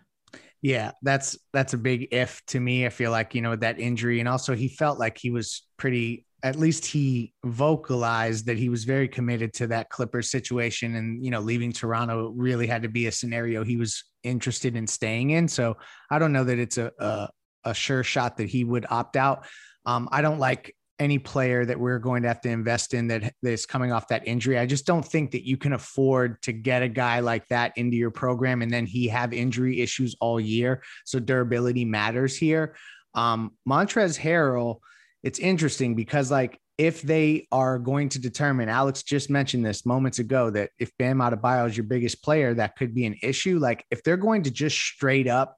Yeah, 0.62 0.92
that's 1.02 1.38
that's 1.52 1.74
a 1.74 1.78
big 1.78 2.08
if 2.12 2.42
to 2.46 2.62
me. 2.62 2.86
I 2.86 2.90
feel 2.90 3.12
like 3.12 3.36
you 3.36 3.42
know 3.42 3.58
that 3.58 3.78
injury, 3.78 4.22
and 4.22 4.30
also 4.30 4.56
he 4.56 4.70
felt 4.70 4.98
like 5.00 5.18
he 5.18 5.32
was 5.32 5.68
pretty. 5.76 6.26
At 6.44 6.56
least 6.56 6.86
he 6.86 7.34
vocalized 7.44 8.46
that 8.46 8.58
he 8.58 8.70
was 8.70 8.86
very 8.86 9.10
committed 9.10 9.52
to 9.56 9.68
that 9.68 9.90
Clippers 9.90 10.32
situation, 10.32 10.96
and 10.96 11.26
you 11.26 11.30
know, 11.30 11.42
leaving 11.42 11.74
Toronto 11.74 12.32
really 12.38 12.68
had 12.68 12.84
to 12.84 12.90
be 12.90 13.08
a 13.08 13.12
scenario 13.12 13.66
he 13.66 13.76
was 13.76 14.06
interested 14.24 14.78
in 14.78 14.88
staying 14.88 15.32
in. 15.32 15.50
So 15.50 15.76
I 16.10 16.20
don't 16.20 16.32
know 16.32 16.46
that 16.46 16.58
it's 16.58 16.78
a, 16.78 16.90
a, 17.00 17.30
a 17.66 17.74
sure 17.74 18.04
shot 18.04 18.38
that 18.38 18.48
he 18.48 18.64
would 18.64 18.86
opt 18.90 19.18
out. 19.18 19.46
Um, 19.86 20.10
I 20.12 20.22
don't 20.22 20.40
like 20.40 20.76
any 21.00 21.20
player 21.20 21.66
that 21.66 21.80
we're 21.80 22.00
going 22.00 22.22
to 22.24 22.28
have 22.28 22.42
to 22.42 22.50
invest 22.50 22.94
in 22.94 23.08
that 23.08 23.34
is 23.44 23.66
coming 23.66 23.92
off 23.92 24.08
that 24.08 24.28
injury. 24.28 24.58
I 24.58 24.66
just 24.66 24.86
don't 24.86 25.06
think 25.06 25.32
that 25.32 25.46
you 25.46 25.58
can 25.58 25.74
afford 25.74 26.42
to 26.44 26.54
get 26.54 26.84
a 26.84 26.88
guy 26.88 27.20
like 27.20 27.48
that 27.50 27.74
into 27.76 27.98
your 27.98 28.12
program 28.12 28.62
and 28.62 28.72
then 28.72 28.86
he 28.86 29.08
have 29.10 29.34
injury 29.34 29.82
issues 29.82 30.16
all 30.22 30.40
year. 30.40 30.84
So 31.04 31.20
durability 31.20 31.86
matters 31.86 32.38
here. 32.38 32.76
Um, 33.14 33.52
Montrezl 33.68 34.20
Harrell, 34.20 34.80
it's 35.24 35.40
interesting 35.40 35.96
because 35.96 36.32
like 36.32 36.60
if 36.78 37.02
they 37.02 37.48
are 37.52 37.80
going 37.80 38.10
to 38.10 38.20
determine, 38.20 38.70
Alex 38.70 39.04
just 39.04 39.30
mentioned 39.30 39.66
this 39.66 39.86
moments 39.86 40.20
ago 40.20 40.50
that 40.50 40.72
if 40.80 40.92
Bam 40.98 41.20
Adebayo 41.20 41.68
is 41.68 41.78
your 41.78 41.86
biggest 41.86 42.24
player, 42.24 42.54
that 42.54 42.76
could 42.76 42.94
be 42.94 43.06
an 43.06 43.16
issue. 43.22 43.60
Like 43.60 43.86
if 43.92 44.04
they're 44.04 44.18
going 44.18 44.44
to 44.44 44.52
just 44.52 44.78
straight 44.78 45.28
up 45.28 45.56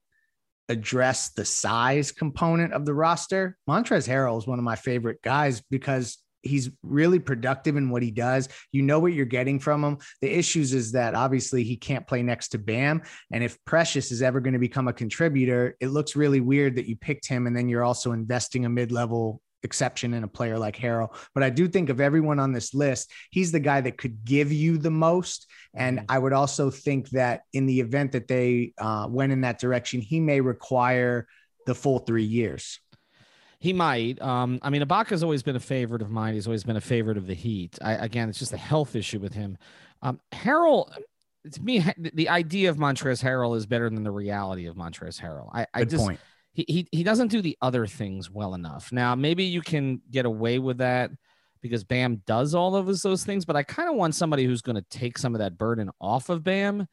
address 0.70 1.30
the 1.30 1.46
size 1.46 2.12
component 2.12 2.74
of 2.74 2.86
the 2.86 2.94
roster, 2.94 3.58
Montrezl 3.70 4.10
Harrell 4.10 4.38
is 4.38 4.48
one 4.48 4.60
of 4.60 4.66
my 4.66 4.76
favorite 4.76 5.22
guys 5.22 5.62
because 5.70 6.18
he's 6.44 6.70
really 6.84 7.20
productive 7.20 7.76
in 7.76 7.90
what 7.90 8.04
he 8.04 8.12
does. 8.12 8.48
You 8.72 8.82
know 8.82 9.00
what 9.00 9.14
you're 9.14 9.26
getting 9.26 9.60
from 9.60 9.84
him. 9.84 9.98
The 10.22 10.32
issues 10.32 10.74
is 10.74 10.92
that 10.94 11.16
obviously 11.16 11.64
he 11.64 11.76
can't 11.76 12.08
play 12.08 12.24
next 12.24 12.50
to 12.50 12.58
Bam. 12.58 13.02
And 13.32 13.44
if 13.44 13.58
Precious 13.66 14.12
is 14.12 14.22
ever 14.22 14.40
going 14.40 14.54
to 14.54 14.60
become 14.60 14.88
a 14.88 14.94
contributor, 14.94 15.76
it 15.80 15.88
looks 15.88 16.16
really 16.16 16.40
weird 16.40 16.76
that 16.76 16.88
you 16.88 16.96
picked 16.96 17.28
him 17.28 17.48
and 17.48 17.56
then 17.56 17.70
you're 17.70 17.84
also 17.84 18.12
investing 18.12 18.66
a 18.66 18.70
mid-level 18.70 19.42
exception 19.68 20.14
in 20.14 20.24
a 20.24 20.28
player 20.28 20.58
like 20.58 20.78
Harrell. 20.78 21.14
But 21.36 21.44
I 21.44 21.50
do 21.50 21.68
think 21.68 21.90
of 21.90 22.00
everyone 22.00 22.40
on 22.40 22.54
this 22.54 22.74
list, 22.74 23.12
he's 23.30 23.52
the 23.52 23.60
guy 23.60 23.82
that 23.82 23.98
could 23.98 24.24
give 24.24 24.52
you 24.52 24.78
the 24.78 24.90
most. 24.90 25.48
And 25.76 26.00
mm-hmm. 26.00 26.06
I 26.10 26.18
would 26.18 26.34
also 26.34 26.72
think 26.72 27.10
that 27.10 27.42
in 27.54 27.66
the 27.68 27.80
event 27.82 28.14
that 28.14 28.28
they 28.28 28.74
uh, 28.80 29.08
went 29.10 29.32
in 29.32 29.42
that 29.42 29.60
direction, 29.60 30.02
he 30.02 30.20
may 30.20 30.42
require 30.42 31.28
the 31.66 31.76
full 31.76 32.00
three 32.00 32.24
years. 32.24 32.80
He 33.60 33.74
might. 33.74 34.22
Um, 34.22 34.60
I 34.62 34.70
mean, 34.70 34.82
Ibaka's 34.82 35.24
always 35.24 35.44
been 35.44 35.56
a 35.56 35.60
favorite 35.76 36.02
of 36.02 36.10
mine. 36.10 36.34
He's 36.34 36.48
always 36.48 36.64
been 36.64 36.78
a 36.78 36.82
favorite 36.82 37.18
of 37.18 37.28
the 37.28 37.34
Heat. 37.34 37.78
I, 37.82 37.94
again, 37.94 38.30
it's 38.30 38.40
just 38.40 38.54
a 38.54 38.58
health 38.58 38.96
issue 38.96 39.20
with 39.20 39.34
him. 39.34 39.58
Um, 40.02 40.20
Harrell, 40.32 40.92
to 41.52 41.62
me, 41.62 41.84
the 41.98 42.30
idea 42.30 42.70
of 42.70 42.78
Montrezl 42.78 43.24
Harrell 43.24 43.58
is 43.58 43.66
better 43.66 43.90
than 43.90 44.04
the 44.04 44.12
reality 44.12 44.68
of 44.68 44.76
Montrezl 44.76 45.20
Harrell. 45.22 45.50
I, 45.54 45.66
I 45.74 45.84
just, 45.86 46.06
point 46.06 46.20
he, 46.58 46.66
he 46.68 46.88
he 46.92 47.04
doesn't 47.04 47.28
do 47.28 47.40
the 47.40 47.56
other 47.62 47.86
things 47.86 48.32
well 48.32 48.56
enough. 48.56 48.92
Now, 48.92 49.14
maybe 49.14 49.44
you 49.44 49.62
can 49.62 50.02
get 50.10 50.26
away 50.26 50.58
with 50.58 50.80
that 50.80 51.12
because 51.62 51.84
Bam 51.84 52.24
does 52.26 52.56
all 52.56 52.76
of 52.76 52.88
those, 52.88 53.04
those 53.04 53.24
things, 53.24 53.46
but 53.46 53.56
I 53.56 53.62
kind 53.62 53.88
of 53.88 53.96
want 53.96 54.16
somebody 54.16 54.44
who's 54.44 54.64
going 54.64 54.76
to 54.76 54.86
take 54.90 55.20
some 55.20 55.36
of 55.36 55.40
that 55.40 55.58
burden 55.58 55.92
off 56.02 56.30
of 56.30 56.44
Bam. 56.44 56.88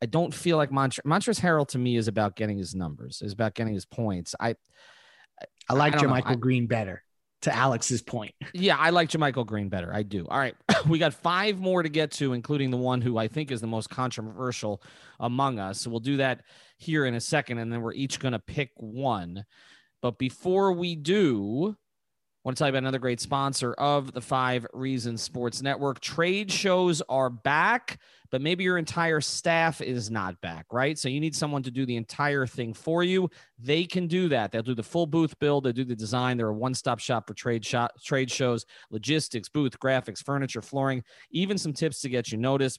I 0.00 0.06
don't 0.06 0.32
feel 0.32 0.56
like 0.56 0.70
Montre- 0.70 1.02
Montrezl 1.04 1.40
Harrell 1.40 1.66
to 1.68 1.78
me 1.78 1.96
is 1.96 2.06
about 2.06 2.36
getting 2.36 2.58
his 2.58 2.76
numbers, 2.76 3.20
is 3.20 3.32
about 3.32 3.54
getting 3.54 3.74
his 3.74 3.86
points. 3.86 4.36
I 4.38 4.50
I, 4.50 5.46
I 5.70 5.74
like 5.74 5.94
JaMychal 5.94 6.38
Green 6.38 6.68
better 6.68 7.02
to 7.42 7.54
Alex's 7.54 8.02
point. 8.02 8.34
Yeah, 8.54 8.76
I 8.76 8.90
like 8.90 9.08
JaMychal 9.08 9.46
Green 9.46 9.68
better. 9.68 9.92
I 9.92 10.04
do. 10.04 10.28
All 10.28 10.38
right. 10.38 10.54
we 10.88 11.00
got 11.00 11.12
five 11.12 11.58
more 11.58 11.82
to 11.82 11.88
get 11.88 12.12
to, 12.12 12.34
including 12.34 12.70
the 12.70 12.76
one 12.76 13.00
who 13.00 13.18
I 13.18 13.26
think 13.26 13.50
is 13.50 13.60
the 13.60 13.66
most 13.66 13.90
controversial 13.90 14.80
among 15.18 15.58
us. 15.58 15.80
So 15.80 15.90
we'll 15.90 15.98
do 15.98 16.18
that 16.18 16.42
here 16.78 17.04
in 17.04 17.14
a 17.14 17.20
second, 17.20 17.58
and 17.58 17.72
then 17.72 17.82
we're 17.82 17.92
each 17.92 18.18
going 18.18 18.32
to 18.32 18.38
pick 18.38 18.70
one. 18.76 19.44
But 20.00 20.18
before 20.18 20.72
we 20.72 20.94
do, 20.96 21.76
I 21.76 22.48
want 22.48 22.56
to 22.56 22.60
tell 22.60 22.68
you 22.68 22.72
about 22.72 22.84
another 22.84 23.00
great 23.00 23.20
sponsor 23.20 23.74
of 23.74 24.12
the 24.12 24.20
Five 24.20 24.64
Reasons 24.72 25.22
Sports 25.22 25.60
Network. 25.60 25.98
Trade 26.00 26.52
shows 26.52 27.02
are 27.08 27.28
back, 27.28 28.00
but 28.30 28.40
maybe 28.40 28.62
your 28.62 28.78
entire 28.78 29.20
staff 29.20 29.80
is 29.80 30.08
not 30.08 30.40
back, 30.40 30.66
right? 30.72 30.96
So 30.96 31.08
you 31.08 31.18
need 31.18 31.34
someone 31.34 31.64
to 31.64 31.70
do 31.72 31.84
the 31.84 31.96
entire 31.96 32.46
thing 32.46 32.74
for 32.74 33.02
you. 33.02 33.28
They 33.58 33.84
can 33.84 34.06
do 34.06 34.28
that. 34.28 34.52
They'll 34.52 34.62
do 34.62 34.76
the 34.76 34.84
full 34.84 35.06
booth 35.06 35.36
build, 35.40 35.64
they'll 35.64 35.72
do 35.72 35.84
the 35.84 35.96
design. 35.96 36.36
They're 36.36 36.48
a 36.48 36.54
one-stop 36.54 37.00
shop 37.00 37.26
for 37.26 37.34
trade 37.34 37.64
shop, 37.64 37.90
trade 38.02 38.30
shows, 38.30 38.64
logistics, 38.90 39.48
booth, 39.48 39.78
graphics, 39.80 40.24
furniture, 40.24 40.62
flooring, 40.62 41.02
even 41.32 41.58
some 41.58 41.72
tips 41.72 42.00
to 42.02 42.08
get 42.08 42.30
you 42.30 42.38
noticed. 42.38 42.78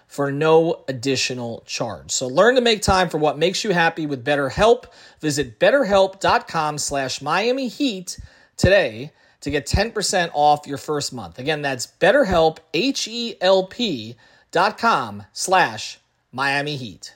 for 0.11 0.29
no 0.29 0.83
additional 0.89 1.63
charge. 1.65 2.11
So 2.11 2.27
learn 2.27 2.55
to 2.55 2.61
make 2.61 2.81
time 2.81 3.07
for 3.07 3.17
what 3.17 3.37
makes 3.37 3.63
you 3.63 3.71
happy 3.71 4.05
with 4.05 4.25
BetterHelp. 4.25 4.83
Visit 5.21 5.57
betterhelp.com 5.57 6.77
slash 6.79 7.21
Miami 7.21 7.69
Heat 7.69 8.19
today 8.57 9.13
to 9.39 9.49
get 9.49 9.65
10% 9.65 10.31
off 10.33 10.67
your 10.67 10.77
first 10.77 11.13
month. 11.13 11.39
Again, 11.39 11.61
that's 11.61 11.87
betterhelp, 11.87 12.57
H-E-L-P 12.73 14.17
dot 14.51 14.77
com 14.77 15.23
slash 15.31 15.97
Miami 16.33 16.75
Heat. 16.75 17.15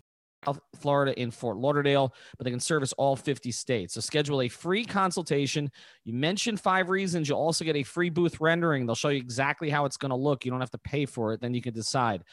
Florida 0.81 1.19
in 1.19 1.31
Fort 1.31 1.57
Lauderdale, 1.57 2.13
but 2.37 2.45
they 2.45 2.51
can 2.51 2.59
service 2.59 2.93
all 2.93 3.15
50 3.15 3.51
states. 3.51 3.93
So 3.93 4.01
schedule 4.01 4.41
a 4.41 4.47
free 4.49 4.85
consultation. 4.85 5.71
You 6.03 6.13
mention 6.13 6.57
five 6.57 6.89
reasons. 6.89 7.29
You'll 7.29 7.39
also 7.39 7.63
get 7.63 7.75
a 7.75 7.83
free 7.83 8.09
booth 8.09 8.41
rendering. 8.41 8.85
They'll 8.85 8.95
show 8.95 9.09
you 9.09 9.19
exactly 9.19 9.69
how 9.69 9.85
it's 9.85 9.97
going 9.97 10.09
to 10.09 10.15
look. 10.15 10.45
You 10.45 10.51
don't 10.51 10.59
have 10.59 10.71
to 10.71 10.77
pay 10.77 11.05
for 11.05 11.33
it. 11.33 11.41
Then 11.41 11.53
you 11.53 11.61
can 11.61 11.73
decide. 11.73 12.23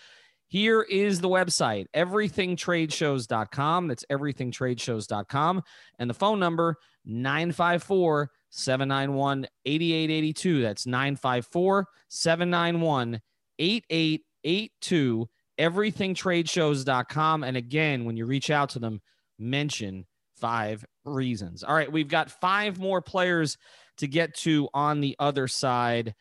Here 0.50 0.80
is 0.80 1.20
the 1.20 1.28
website, 1.28 1.86
everythingtradeshows.com. 1.94 3.88
That's 3.88 4.04
everythingtradeshows.com. 4.10 5.62
And 5.98 6.08
the 6.08 6.14
phone 6.14 6.40
number, 6.40 6.76
954 7.04 8.30
791 8.48 9.46
8882. 9.66 10.62
That's 10.62 10.86
954 10.86 11.86
791 12.08 13.20
8882 13.58 15.28
everythingtradeshows.com. 15.58 17.44
And 17.44 17.56
again, 17.56 18.04
when 18.04 18.16
you 18.16 18.26
reach 18.26 18.50
out 18.50 18.70
to 18.70 18.78
them, 18.78 19.00
mention 19.38 20.06
five 20.36 20.84
reasons. 21.04 21.62
All 21.62 21.74
right, 21.74 21.90
we've 21.90 22.08
got 22.08 22.30
five 22.30 22.78
more 22.78 23.02
players 23.02 23.56
to 23.98 24.06
get 24.06 24.34
to 24.36 24.68
on 24.72 25.00
the 25.00 25.16
other 25.18 25.48
side. 25.48 26.14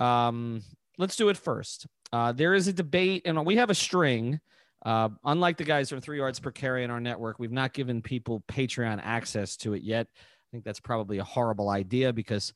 Um, 0.00 0.62
let's 0.98 1.16
do 1.16 1.28
it 1.28 1.36
first. 1.36 1.86
Uh, 2.12 2.32
there 2.32 2.54
is 2.54 2.68
a 2.68 2.72
debate, 2.72 3.22
and 3.24 3.44
we 3.46 3.56
have 3.56 3.70
a 3.70 3.74
string. 3.74 4.40
Uh, 4.84 5.10
unlike 5.24 5.56
the 5.56 5.64
guys 5.64 5.88
from 5.88 6.00
Three 6.00 6.18
Yards 6.18 6.40
Per 6.40 6.50
Carry 6.50 6.82
in 6.82 6.90
our 6.90 7.00
network, 7.00 7.38
we've 7.38 7.52
not 7.52 7.72
given 7.72 8.02
people 8.02 8.42
Patreon 8.48 9.00
access 9.02 9.56
to 9.58 9.74
it 9.74 9.82
yet. 9.82 10.08
I 10.16 10.48
think 10.50 10.64
that's 10.64 10.80
probably 10.80 11.18
a 11.18 11.24
horrible 11.24 11.70
idea 11.70 12.12
because 12.12 12.52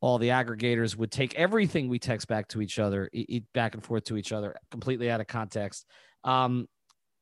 all 0.00 0.18
the 0.18 0.28
aggregators 0.28 0.96
would 0.96 1.10
take 1.10 1.34
everything 1.34 1.88
we 1.88 1.98
text 1.98 2.28
back 2.28 2.48
to 2.48 2.62
each 2.62 2.78
other, 2.78 3.10
back 3.52 3.74
and 3.74 3.84
forth 3.84 4.04
to 4.04 4.16
each 4.16 4.32
other, 4.32 4.54
completely 4.70 5.10
out 5.10 5.20
of 5.20 5.26
context. 5.26 5.86
Um, 6.24 6.68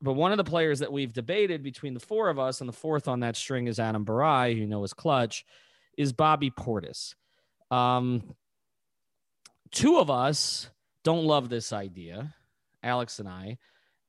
but 0.03 0.13
one 0.13 0.31
of 0.31 0.37
the 0.37 0.45
players 0.45 0.81
that 0.81 0.93
we've 0.93 1.13
debated 1.13 1.63
between 1.63 1.95
the 1.95 2.01
four 2.01 2.29
of 2.29 2.39
us, 2.39 2.61
and 2.61 2.69
the 2.69 2.75
fourth 2.75 3.09
on 3.09 3.21
that 3.21 3.37
string 3.37 3.67
is 3.67 3.81
Adam 3.81 4.05
Barai, 4.05 4.53
who 4.53 4.61
you 4.61 4.67
know 4.67 4.85
is 4.85 4.93
clutch, 4.93 5.45
is 5.97 6.13
Bobby 6.13 6.51
Portis. 6.51 7.15
Um, 7.71 8.35
two 9.71 9.99
of 9.99 10.11
us 10.11 10.69
don't 11.03 11.25
love 11.25 11.49
this 11.49 11.73
idea, 11.73 12.35
Alex 12.83 13.19
and 13.21 13.29
I. 13.29 13.59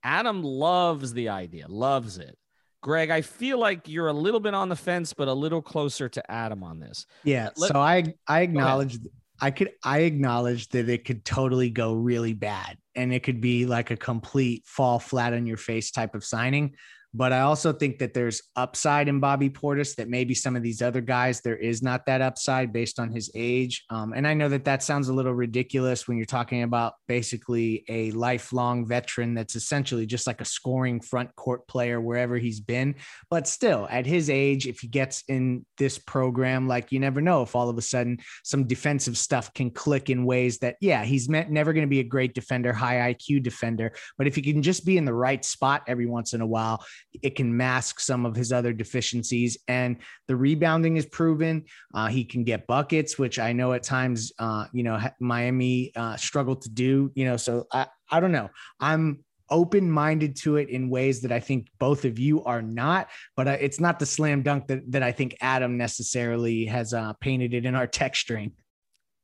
Adam 0.04 0.44
loves 0.44 1.14
the 1.14 1.30
idea, 1.30 1.68
loves 1.68 2.18
it. 2.18 2.38
Greg, 2.82 3.10
I 3.10 3.22
feel 3.22 3.60
like 3.60 3.88
you're 3.88 4.08
a 4.08 4.14
little 4.14 4.40
bit 4.40 4.54
on 4.54 4.70
the 4.70 4.76
fence, 4.76 5.14
but 5.14 5.28
a 5.28 5.34
little 5.34 5.62
closer 5.62 6.08
to 6.10 6.32
Adam 6.32 6.64
on 6.64 6.80
this. 6.80 7.06
Yeah. 7.24 7.50
Let, 7.58 7.72
so 7.72 7.80
I 7.80 8.14
I 8.28 8.42
acknowledge 8.42 9.00
I 9.40 9.52
could 9.52 9.72
I 9.84 10.00
acknowledge 10.00 10.70
that 10.70 10.90
it 10.90 11.06
could 11.06 11.26
totally 11.26 11.70
go 11.70 11.94
really 11.94 12.34
bad 12.34 12.78
and 12.96 13.14
it 13.14 13.24
could 13.24 13.42
be 13.42 13.66
like 13.66 13.92
a 13.92 13.98
complete 13.98 14.64
fall 14.66 15.00
flat 15.00 15.34
on 15.34 15.46
your 15.46 15.58
face 15.58 15.92
type 15.92 16.16
of 16.16 16.24
signing. 16.24 16.76
But 17.14 17.34
I 17.34 17.42
also 17.42 17.74
think 17.74 18.00
that 18.00 18.14
there's 18.14 18.42
upside 18.56 19.08
in 19.08 19.20
Bobby 19.20 19.50
Portis 19.50 19.96
that 19.96 20.10
maybe 20.10 20.34
some 20.34 20.56
of 20.56 20.64
these 20.64 20.82
other 20.82 21.02
guys, 21.02 21.42
there 21.42 21.56
is 21.56 21.82
not 21.82 22.06
that 22.06 22.22
upside 22.22 22.74
based 22.74 23.00
on 23.00 23.12
his 23.12 23.32
age. 23.34 23.86
Um, 23.90 24.14
and 24.14 24.28
I 24.28 24.34
know 24.34 24.50
that 24.50 24.66
that 24.66 24.84
sounds 24.84 25.08
a 25.08 25.14
little 25.14 25.34
ridiculous 25.34 26.08
when 26.08 26.18
you're 26.18 26.26
talking 26.26 26.64
about 26.64 26.94
basically 27.08 27.86
a 27.88 28.12
lifelong 28.12 28.86
veteran 28.86 29.34
that's 29.34 29.56
essentially 29.56 30.06
just 30.06 30.28
like 30.28 30.42
a 30.42 30.46
scoring 30.46 31.00
front 31.00 31.34
court 31.36 31.68
player 31.68 32.00
wherever 32.02 32.38
he's 32.38 32.60
been. 32.60 32.96
But 33.30 33.48
still, 33.48 33.88
at 33.90 34.06
his 34.06 34.30
age, 34.30 34.68
if 34.68 34.80
he 34.80 34.88
gets 34.88 35.24
in 35.28 35.66
this 35.78 35.98
program, 35.98 36.68
like 36.68 36.92
you 36.92 37.00
never 37.00 37.22
know 37.22 37.42
if 37.42 37.56
all 37.56 37.70
of 37.70 37.78
a 37.78 37.82
sudden 37.82 38.20
some 38.44 38.68
defensive 38.68 39.18
stuff 39.18 39.54
can 39.54 39.72
click 39.72 40.10
in 40.10 40.26
ways 40.26 40.60
that, 40.60 40.76
yeah, 40.82 41.04
he's 41.04 41.30
never 41.30 41.74
going 41.74 41.86
to 41.86 41.90
be 41.90 42.00
a 42.00 42.04
great 42.04 42.34
defender, 42.34 42.74
high 42.74 43.14
IQ 43.14 43.44
defender. 43.44 43.94
But 44.18 44.28
if 44.28 44.36
he 44.36 44.42
can 44.42 44.62
just 44.62 44.86
be 44.86 44.98
in 44.98 45.06
the 45.06 45.14
right 45.14 45.44
spot 45.44 45.84
every 45.88 46.06
once 46.06 46.34
in 46.34 46.42
a 46.42 46.48
while, 46.48 46.84
it 47.22 47.36
can 47.36 47.56
mask 47.56 48.00
some 48.00 48.26
of 48.26 48.36
his 48.36 48.52
other 48.52 48.74
deficiencies. 48.74 49.58
And 49.68 49.98
the 50.28 50.36
rebounding 50.36 50.98
is 50.98 51.06
proven. 51.06 51.66
Uh, 51.94 52.08
he 52.08 52.24
can 52.24 52.44
get 52.44 52.68
buckets, 52.68 53.18
which 53.18 53.40
I 53.40 53.54
know 53.54 53.74
at 53.74 53.84
times, 53.84 54.32
uh, 54.40 54.66
you 54.74 54.84
know, 54.84 55.00
Miami 55.20 55.92
uh, 55.96 56.16
struggled 56.18 56.62
to 56.64 56.70
do. 56.70 57.12
You 57.16 57.26
know, 57.26 57.38
so 57.38 57.68
I, 57.72 57.88
I 58.12 58.20
don't 58.20 58.32
know. 58.32 58.50
I'm 58.80 59.24
open 59.50 59.90
minded 59.90 60.36
to 60.36 60.58
it 60.58 60.70
in 60.70 60.90
ways 60.90 61.22
that 61.22 61.32
I 61.32 61.40
think 61.40 61.68
both 61.80 62.06
of 62.06 62.20
you 62.20 62.44
are 62.44 62.62
not, 62.62 63.10
but 63.36 63.48
uh, 63.48 63.58
it's 63.60 63.80
not 63.80 64.00
the 64.00 64.06
slam 64.06 64.42
dunk 64.42 64.68
that, 64.68 64.92
that 64.92 65.04
I 65.04 65.12
think 65.12 65.38
Adam 65.42 65.78
necessarily 65.78 66.66
has 66.66 66.94
uh, 66.94 67.14
painted 67.22 67.54
it 67.54 67.66
in 67.66 67.76
our 67.76 67.88
text 67.88 68.22
string. 68.22 68.52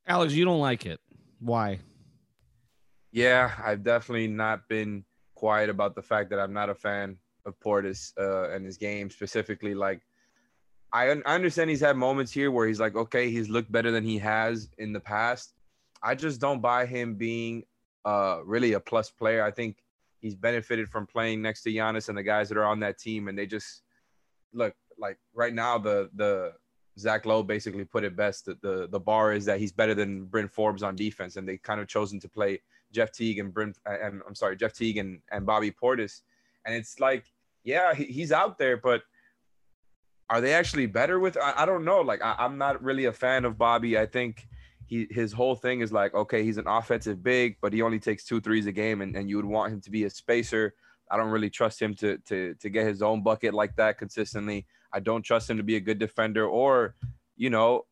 Alex, 0.07 0.33
you 0.33 0.45
don't 0.45 0.59
like 0.59 0.85
it. 0.85 0.99
Why? 1.39 1.79
Yeah, 3.11 3.51
I've 3.63 3.83
definitely 3.83 4.27
not 4.27 4.67
been 4.67 5.03
quiet 5.35 5.69
about 5.69 5.95
the 5.95 6.01
fact 6.01 6.29
that 6.29 6.39
I'm 6.39 6.53
not 6.53 6.69
a 6.69 6.75
fan 6.75 7.17
of 7.45 7.59
Portis 7.59 8.13
uh, 8.17 8.49
and 8.51 8.65
his 8.65 8.77
game 8.77 9.09
specifically. 9.09 9.73
Like, 9.73 10.01
I, 10.91 11.09
I 11.09 11.35
understand 11.35 11.69
he's 11.69 11.81
had 11.81 11.97
moments 11.97 12.31
here 12.31 12.51
where 12.51 12.67
he's 12.67 12.79
like, 12.79 12.95
okay, 12.95 13.29
he's 13.29 13.49
looked 13.49 13.71
better 13.71 13.91
than 13.91 14.03
he 14.03 14.17
has 14.19 14.69
in 14.77 14.93
the 14.93 14.99
past. 14.99 15.53
I 16.01 16.15
just 16.15 16.39
don't 16.39 16.61
buy 16.61 16.85
him 16.85 17.15
being 17.15 17.63
uh, 18.05 18.39
really 18.45 18.73
a 18.73 18.79
plus 18.79 19.09
player. 19.09 19.43
I 19.43 19.51
think 19.51 19.77
he's 20.19 20.35
benefited 20.35 20.89
from 20.89 21.07
playing 21.07 21.41
next 21.41 21.63
to 21.63 21.69
Giannis 21.69 22.09
and 22.09 22.17
the 22.17 22.23
guys 22.23 22.49
that 22.49 22.57
are 22.57 22.65
on 22.65 22.79
that 22.81 22.97
team, 22.97 23.27
and 23.27 23.37
they 23.37 23.45
just 23.45 23.83
look 24.53 24.75
like 24.97 25.17
right 25.33 25.53
now 25.53 25.77
the 25.77 26.09
the 26.15 26.53
Zach 26.99 27.25
Lowe 27.25 27.43
basically 27.43 27.85
put 27.85 28.03
it 28.03 28.15
best. 28.15 28.45
that 28.45 28.61
the 28.61 28.87
the 28.87 28.99
bar 28.99 29.33
is 29.33 29.45
that 29.45 29.59
he's 29.59 29.71
better 29.71 29.95
than 29.95 30.25
Bryn 30.25 30.47
Forbes 30.47 30.83
on 30.83 30.95
defense, 30.95 31.35
and 31.35 31.47
they 31.47 31.57
kind 31.57 31.81
of 31.81 31.87
chosen 31.87 32.19
to 32.19 32.29
play 32.29 32.61
Jeff 32.91 33.11
Teague 33.11 33.39
and 33.39 33.53
Bryn 33.53 33.73
and 33.85 34.21
I'm 34.27 34.35
sorry 34.35 34.55
Jeff 34.55 34.73
Teague 34.73 34.97
and, 34.97 35.19
and 35.31 35.45
Bobby 35.45 35.71
Portis, 35.71 36.21
and 36.65 36.75
it's 36.75 36.99
like 36.99 37.25
yeah, 37.63 37.93
he, 37.93 38.05
he's 38.05 38.31
out 38.31 38.57
there, 38.57 38.77
but 38.77 39.01
are 40.29 40.41
they 40.41 40.53
actually 40.53 40.85
better 40.85 41.19
with? 41.19 41.37
I, 41.37 41.53
I 41.57 41.65
don't 41.65 41.85
know. 41.85 42.01
Like, 42.01 42.23
I, 42.23 42.35
I'm 42.39 42.57
not 42.57 42.83
really 42.83 43.05
a 43.05 43.13
fan 43.13 43.45
of 43.45 43.57
Bobby. 43.57 43.97
I 43.97 44.05
think 44.05 44.47
he 44.85 45.07
his 45.09 45.31
whole 45.31 45.55
thing 45.55 45.81
is 45.81 45.91
like, 45.91 46.13
okay, 46.13 46.43
he's 46.43 46.57
an 46.57 46.67
offensive 46.67 47.23
big, 47.23 47.57
but 47.61 47.73
he 47.73 47.81
only 47.81 47.99
takes 47.99 48.25
two 48.25 48.41
threes 48.41 48.65
a 48.65 48.71
game, 48.71 49.01
and, 49.01 49.15
and 49.15 49.29
you 49.29 49.37
would 49.37 49.45
want 49.45 49.73
him 49.73 49.81
to 49.81 49.91
be 49.91 50.05
a 50.05 50.09
spacer. 50.09 50.73
I 51.11 51.17
don't 51.17 51.29
really 51.29 51.49
trust 51.49 51.81
him 51.81 51.93
to 51.95 52.17
to 52.29 52.55
to 52.55 52.69
get 52.69 52.87
his 52.87 53.01
own 53.01 53.23
bucket 53.23 53.53
like 53.53 53.75
that 53.75 53.97
consistently. 53.97 54.65
I 54.91 54.99
don't 54.99 55.23
trust 55.23 55.49
him 55.49 55.57
to 55.57 55.63
be 55.63 55.75
a 55.75 55.79
good 55.79 55.99
defender, 55.99 56.45
or 56.47 56.95
you 57.35 57.49
know, 57.49 57.85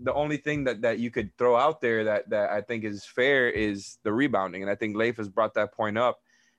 the 0.00 0.14
only 0.14 0.36
thing 0.36 0.64
that 0.64 0.82
that 0.82 0.98
you 0.98 1.10
could 1.10 1.36
throw 1.36 1.56
out 1.56 1.80
there 1.80 2.04
that 2.04 2.30
that 2.30 2.50
I 2.50 2.60
think 2.60 2.84
is 2.84 3.04
fair 3.04 3.48
is 3.48 3.98
the 4.02 4.12
rebounding, 4.12 4.62
and 4.62 4.70
I 4.70 4.74
think 4.74 4.96
Leif 4.96 5.16
has 5.16 5.28
brought 5.28 5.54
that 5.54 5.74
point 5.74 5.98
up. 5.98 6.18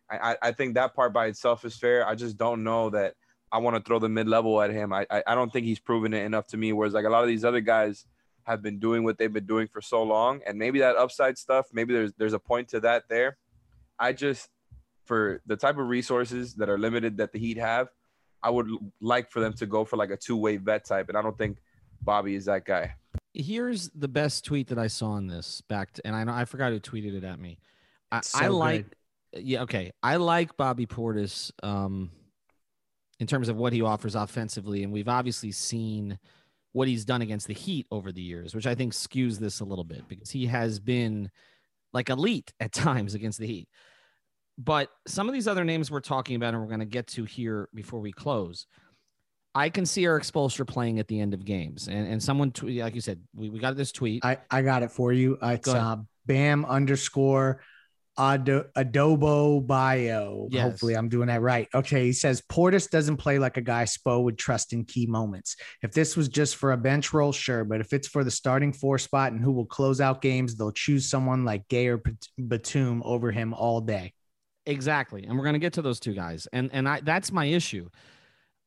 I, 0.09 0.37
I 0.41 0.51
think 0.51 0.75
that 0.75 0.93
part 0.95 1.13
by 1.13 1.27
itself 1.27 1.65
is 1.65 1.75
fair. 1.75 2.07
I 2.07 2.15
just 2.15 2.37
don't 2.37 2.63
know 2.63 2.89
that 2.91 3.15
I 3.51 3.57
want 3.57 3.75
to 3.75 3.81
throw 3.81 3.99
the 3.99 4.09
mid 4.09 4.27
level 4.27 4.61
at 4.61 4.69
him. 4.69 4.93
I, 4.93 5.05
I, 5.09 5.23
I 5.27 5.35
don't 5.35 5.51
think 5.51 5.65
he's 5.65 5.79
proven 5.79 6.13
it 6.13 6.23
enough 6.23 6.47
to 6.47 6.57
me. 6.57 6.73
Whereas 6.73 6.93
like 6.93 7.05
a 7.05 7.09
lot 7.09 7.23
of 7.23 7.27
these 7.27 7.45
other 7.45 7.61
guys 7.61 8.05
have 8.43 8.61
been 8.61 8.79
doing 8.79 9.03
what 9.03 9.17
they've 9.17 9.33
been 9.33 9.47
doing 9.47 9.67
for 9.67 9.81
so 9.81 10.03
long, 10.03 10.41
and 10.45 10.57
maybe 10.57 10.79
that 10.79 10.95
upside 10.95 11.37
stuff, 11.37 11.67
maybe 11.73 11.93
there's 11.93 12.13
there's 12.17 12.33
a 12.33 12.39
point 12.39 12.67
to 12.69 12.79
that 12.81 13.03
there. 13.09 13.37
I 13.97 14.13
just 14.13 14.49
for 15.05 15.41
the 15.45 15.55
type 15.55 15.77
of 15.77 15.87
resources 15.87 16.55
that 16.55 16.69
are 16.69 16.77
limited 16.77 17.17
that 17.17 17.31
the 17.31 17.39
Heat 17.39 17.57
have, 17.57 17.89
I 18.43 18.49
would 18.49 18.69
like 19.01 19.29
for 19.29 19.39
them 19.39 19.53
to 19.53 19.65
go 19.65 19.85
for 19.85 19.97
like 19.97 20.11
a 20.11 20.17
two 20.17 20.37
way 20.37 20.57
vet 20.57 20.85
type, 20.85 21.09
and 21.09 21.17
I 21.17 21.21
don't 21.21 21.37
think 21.37 21.57
Bobby 22.01 22.35
is 22.35 22.45
that 22.45 22.65
guy. 22.65 22.95
Here's 23.33 23.89
the 23.89 24.07
best 24.07 24.45
tweet 24.45 24.67
that 24.67 24.77
I 24.77 24.87
saw 24.87 25.11
on 25.11 25.27
this 25.27 25.61
back, 25.61 25.93
to, 25.93 26.05
and 26.05 26.15
I 26.15 26.23
know 26.23 26.33
I 26.33 26.45
forgot 26.45 26.71
who 26.71 26.79
tweeted 26.79 27.15
it 27.15 27.23
at 27.23 27.39
me. 27.39 27.59
I, 28.11 28.21
so 28.21 28.39
I 28.39 28.47
like 28.47 28.85
yeah, 29.37 29.63
okay. 29.63 29.91
I 30.01 30.17
like 30.17 30.57
Bobby 30.57 30.85
Portis 30.85 31.51
um, 31.63 32.11
in 33.19 33.27
terms 33.27 33.49
of 33.49 33.57
what 33.57 33.73
he 33.73 33.81
offers 33.81 34.15
offensively, 34.15 34.83
and 34.83 34.91
we've 34.91 35.09
obviously 35.09 35.51
seen 35.51 36.19
what 36.73 36.87
he's 36.87 37.05
done 37.05 37.21
against 37.21 37.47
the 37.47 37.53
Heat 37.53 37.87
over 37.91 38.11
the 38.11 38.21
years, 38.21 38.53
which 38.53 38.67
I 38.67 38.75
think 38.75 38.93
skews 38.93 39.39
this 39.39 39.61
a 39.61 39.65
little 39.65 39.83
bit 39.83 40.07
because 40.07 40.29
he 40.29 40.45
has 40.47 40.79
been 40.79 41.31
like 41.93 42.09
elite 42.09 42.53
at 42.59 42.71
times 42.73 43.13
against 43.13 43.39
the 43.39 43.47
Heat. 43.47 43.69
But 44.57 44.89
some 45.07 45.27
of 45.27 45.33
these 45.33 45.47
other 45.47 45.63
names 45.63 45.91
we're 45.91 45.99
talking 45.99 46.35
about, 46.35 46.53
and 46.53 46.61
we're 46.61 46.69
going 46.69 46.79
to 46.79 46.85
get 46.85 47.07
to 47.07 47.25
here 47.25 47.69
before 47.73 47.99
we 47.99 48.11
close. 48.11 48.67
I 49.53 49.69
can 49.69 49.85
see 49.85 50.03
Erik 50.03 50.23
Spoelstra 50.23 50.67
playing 50.67 50.99
at 50.99 51.07
the 51.07 51.19
end 51.19 51.33
of 51.33 51.45
games, 51.45 51.87
and 51.87 52.07
and 52.07 52.21
someone 52.21 52.51
like 52.61 52.93
you 52.93 53.01
said, 53.01 53.21
we, 53.33 53.49
we 53.49 53.59
got 53.59 53.77
this 53.77 53.93
tweet. 53.93 54.25
I 54.25 54.37
I 54.51 54.61
got 54.61 54.83
it 54.83 54.91
for 54.91 55.13
you. 55.13 55.37
It's 55.41 55.69
uh, 55.69 55.97
Bam 56.25 56.65
underscore 56.65 57.61
Ad- 58.17 58.45
Adobo 58.77 59.65
Bio. 59.65 60.47
Yes. 60.49 60.63
Hopefully, 60.63 60.95
I'm 60.95 61.09
doing 61.09 61.27
that 61.27 61.41
right. 61.41 61.67
Okay, 61.73 62.05
he 62.05 62.13
says 62.13 62.41
Portis 62.41 62.89
doesn't 62.89 63.17
play 63.17 63.39
like 63.39 63.57
a 63.57 63.61
guy 63.61 63.83
Spo 63.83 64.23
would 64.23 64.37
trust 64.37 64.73
in 64.73 64.85
key 64.85 65.05
moments. 65.05 65.55
If 65.81 65.91
this 65.91 66.15
was 66.15 66.29
just 66.29 66.55
for 66.55 66.71
a 66.71 66.77
bench 66.77 67.13
role, 67.13 67.31
sure, 67.31 67.63
but 67.65 67.81
if 67.81 67.93
it's 67.93 68.07
for 68.07 68.23
the 68.23 68.31
starting 68.31 68.71
four 68.71 68.97
spot 68.97 69.31
and 69.31 69.41
who 69.41 69.51
will 69.51 69.65
close 69.65 69.99
out 69.99 70.21
games, 70.21 70.55
they'll 70.55 70.71
choose 70.71 71.09
someone 71.09 71.45
like 71.45 71.67
Gay 71.67 71.87
or 71.87 72.01
Batum 72.37 73.01
over 73.03 73.31
him 73.31 73.53
all 73.53 73.81
day. 73.81 74.13
Exactly, 74.65 75.25
and 75.25 75.37
we're 75.37 75.45
gonna 75.45 75.59
get 75.59 75.73
to 75.73 75.81
those 75.81 75.99
two 75.99 76.13
guys, 76.13 76.47
and 76.51 76.69
and 76.73 76.87
I 76.89 77.01
that's 77.01 77.31
my 77.31 77.45
issue. 77.45 77.89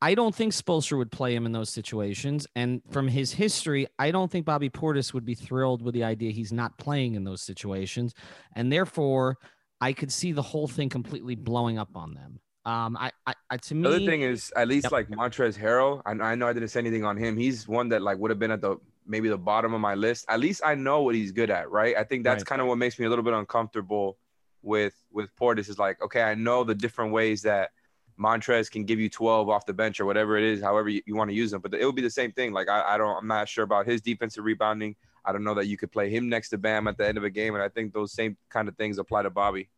I 0.00 0.14
don't 0.14 0.34
think 0.34 0.52
Spoelstra 0.52 0.96
would 0.96 1.11
play 1.11 1.34
him 1.34 1.44
in 1.44 1.52
those 1.52 1.70
situations. 1.70 2.46
And 2.54 2.82
from 2.90 3.08
his 3.08 3.32
history, 3.32 3.88
I 3.98 4.11
don't 4.11 4.30
think 4.30 4.46
Bobby 4.46 4.70
Portis 4.70 5.12
would 5.12 5.24
be 5.24 5.34
thrilled 5.34 5.82
with 5.82 5.94
the 5.94 6.04
idea 6.04 6.30
he's 6.30 6.52
not 6.52 6.78
playing 6.78 7.14
in 7.14 7.24
those 7.24 7.42
situations. 7.42 8.14
And 8.54 8.72
therefore, 8.72 9.38
I 9.80 9.92
could 9.92 10.12
see 10.12 10.32
the 10.32 10.42
whole 10.42 10.68
thing 10.68 10.88
completely 10.88 11.34
blowing 11.34 11.78
up 11.78 11.96
on 11.96 12.14
them. 12.14 12.40
Um, 12.64 12.96
I, 12.96 13.11
I, 13.26 13.34
I 13.50 13.56
to 13.56 13.74
me, 13.74 13.82
the 13.82 13.88
other 13.96 14.06
thing 14.06 14.22
is 14.22 14.52
at 14.54 14.68
least 14.68 14.84
yep. 14.84 14.92
like 14.92 15.08
Montrezl 15.08 15.58
Harrell. 15.58 16.02
I, 16.04 16.32
I 16.32 16.34
know 16.34 16.46
I 16.46 16.52
didn't 16.52 16.68
say 16.68 16.80
anything 16.80 17.04
on 17.04 17.16
him. 17.16 17.37
He's 17.37 17.66
one 17.66 17.88
that 17.88 18.02
like 18.02 18.18
would 18.18 18.30
have 18.30 18.38
been 18.38 18.50
at 18.50 18.61
the 18.61 18.76
maybe 19.06 19.28
the 19.28 19.38
bottom 19.38 19.72
of 19.72 19.80
my 19.80 19.94
list. 19.94 20.26
At 20.28 20.38
least 20.38 20.61
I 20.64 20.74
know 20.74 21.02
what 21.02 21.14
he's 21.14 21.32
good 21.32 21.50
at, 21.50 21.70
right? 21.70 21.96
I 21.96 22.04
think 22.04 22.24
that's 22.24 22.42
right. 22.42 22.46
kind 22.46 22.61
of 22.61 22.68
what 22.68 22.76
makes 22.76 22.98
me 22.98 23.06
a 23.06 23.08
little 23.08 23.24
bit 23.24 23.32
uncomfortable 23.32 24.18
with 24.62 24.94
with 25.11 25.34
Portis. 25.34 25.70
Is 25.70 25.78
like, 25.78 26.02
okay, 26.02 26.22
I 26.22 26.34
know 26.34 26.62
the 26.62 26.74
different 26.74 27.12
ways 27.12 27.42
that 27.42 27.70
Montrez 28.18 28.70
can 28.70 28.85
give 28.85 28.98
you 28.98 29.09
12 29.09 29.48
off 29.48 29.66
the 29.66 29.72
bench 29.72 30.00
or 30.00 30.07
whatever 30.07 30.37
it 30.37 30.44
is, 30.44 30.61
however 30.61 30.88
you, 30.88 31.02
you 31.07 31.14
want 31.14 31.31
to 31.31 31.37
use 31.37 31.50
them. 31.50 31.61
But 31.61 31.74
it 31.74 31.85
would 31.85 31.94
be 31.94 32.02
the 32.02 32.11
same 32.11 32.33
thing. 32.33 32.52
Like 32.52 32.68
I, 32.68 32.94
I 32.94 32.98
don't, 32.98 33.16
I'm 33.16 33.26
not 33.26 33.48
sure 33.48 33.64
about 33.64 33.87
his 33.87 34.00
defensive 34.00 34.44
rebounding. 34.44 34.96
I 35.24 35.33
don't 35.33 35.44
know 35.44 35.54
that 35.54 35.66
you 35.66 35.76
could 35.76 35.92
play 35.92 36.11
him 36.11 36.28
next 36.28 36.48
to 36.50 36.59
Bam 36.59 36.88
at 36.88 36.96
the 36.96 37.07
end 37.07 37.18
of 37.18 37.24
a 37.24 37.31
game, 37.31 37.54
and 37.54 37.62
I 37.62 37.68
think 37.68 37.92
those 37.92 38.12
same 38.12 38.37
kind 38.48 38.68
of 38.68 38.76
things 38.76 38.98
apply 38.98 39.22
to 39.22 39.31
Bobby. 39.31 39.68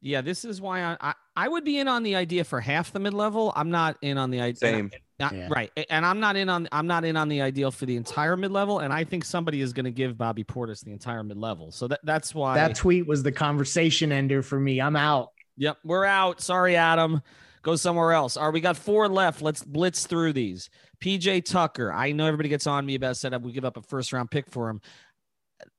Yeah, 0.00 0.20
this 0.20 0.44
is 0.44 0.60
why 0.60 0.82
I, 0.82 0.96
I, 1.00 1.14
I 1.34 1.48
would 1.48 1.64
be 1.64 1.78
in 1.78 1.88
on 1.88 2.02
the 2.02 2.14
idea 2.14 2.44
for 2.44 2.60
half 2.60 2.92
the 2.92 3.00
mid 3.00 3.14
level. 3.14 3.52
I'm 3.56 3.70
not 3.70 3.96
in 4.02 4.18
on 4.18 4.30
the 4.30 4.40
idea. 4.40 4.56
Same. 4.56 4.90
Not, 5.18 5.34
yeah. 5.34 5.48
Right, 5.50 5.70
and 5.88 6.04
I'm 6.04 6.20
not 6.20 6.36
in 6.36 6.48
on 6.48 6.68
I'm 6.72 6.86
not 6.86 7.04
in 7.04 7.16
on 7.16 7.28
the 7.28 7.40
ideal 7.40 7.70
for 7.70 7.86
the 7.86 7.96
entire 7.96 8.36
mid 8.36 8.50
level, 8.50 8.80
and 8.80 8.92
I 8.92 9.04
think 9.04 9.24
somebody 9.24 9.60
is 9.60 9.72
going 9.72 9.84
to 9.84 9.92
give 9.92 10.18
Bobby 10.18 10.44
Portis 10.44 10.84
the 10.84 10.92
entire 10.92 11.22
mid 11.22 11.38
level. 11.38 11.70
So 11.70 11.88
that 11.88 12.00
that's 12.02 12.34
why 12.34 12.54
that 12.56 12.74
tweet 12.74 13.06
was 13.06 13.22
the 13.22 13.32
conversation 13.32 14.12
ender 14.12 14.42
for 14.42 14.60
me. 14.60 14.80
I'm 14.80 14.96
out. 14.96 15.30
Yep, 15.56 15.78
we're 15.84 16.04
out. 16.04 16.40
Sorry, 16.40 16.76
Adam. 16.76 17.20
Go 17.62 17.76
somewhere 17.76 18.12
else. 18.12 18.36
All 18.36 18.44
right, 18.44 18.52
we 18.52 18.60
got 18.60 18.76
four 18.76 19.08
left. 19.08 19.40
Let's 19.40 19.64
blitz 19.64 20.06
through 20.06 20.34
these. 20.34 20.68
PJ 21.02 21.46
Tucker. 21.46 21.92
I 21.92 22.12
know 22.12 22.26
everybody 22.26 22.50
gets 22.50 22.66
on 22.66 22.84
me 22.84 22.94
about 22.94 23.16
setup. 23.16 23.42
We 23.42 23.52
give 23.52 23.64
up 23.64 23.76
a 23.76 23.82
first 23.82 24.12
round 24.12 24.30
pick 24.30 24.50
for 24.50 24.68
him. 24.68 24.80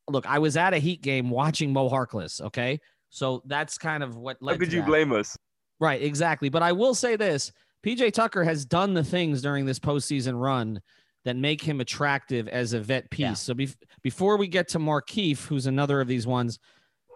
Look, 0.09 0.25
I 0.25 0.39
was 0.39 0.57
at 0.57 0.73
a 0.73 0.77
Heat 0.77 1.01
game 1.01 1.29
watching 1.29 1.71
Mo 1.71 1.89
Harkless. 1.89 2.41
Okay, 2.41 2.79
so 3.09 3.43
that's 3.45 3.77
kind 3.77 4.01
of 4.01 4.17
what. 4.17 4.37
How 4.43 4.57
could 4.57 4.73
you 4.73 4.81
that. 4.81 4.87
blame 4.87 5.11
us? 5.11 5.37
Right, 5.79 6.01
exactly. 6.01 6.49
But 6.49 6.63
I 6.63 6.71
will 6.71 6.95
say 6.95 7.15
this: 7.15 7.51
PJ 7.85 8.13
Tucker 8.13 8.43
has 8.43 8.65
done 8.65 8.95
the 8.95 9.03
things 9.03 9.43
during 9.43 9.65
this 9.65 9.79
postseason 9.79 10.41
run 10.41 10.81
that 11.25 11.35
make 11.35 11.61
him 11.61 11.81
attractive 11.81 12.47
as 12.47 12.73
a 12.73 12.79
vet 12.79 13.09
piece. 13.09 13.19
Yeah. 13.21 13.33
So 13.33 13.53
be- 13.53 13.69
before 14.01 14.37
we 14.37 14.47
get 14.47 14.67
to 14.69 14.79
Markieff, 14.79 15.45
who's 15.45 15.65
another 15.65 16.01
of 16.01 16.07
these 16.07 16.25
ones, 16.25 16.59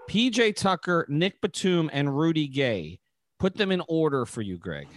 PJ 0.09 0.55
Tucker, 0.55 1.05
Nick 1.07 1.39
Batum, 1.41 1.89
and 1.93 2.17
Rudy 2.17 2.47
Gay. 2.47 2.99
Put 3.39 3.55
them 3.55 3.71
in 3.71 3.81
order 3.87 4.25
for 4.25 4.41
you, 4.41 4.57
Greg. 4.57 4.87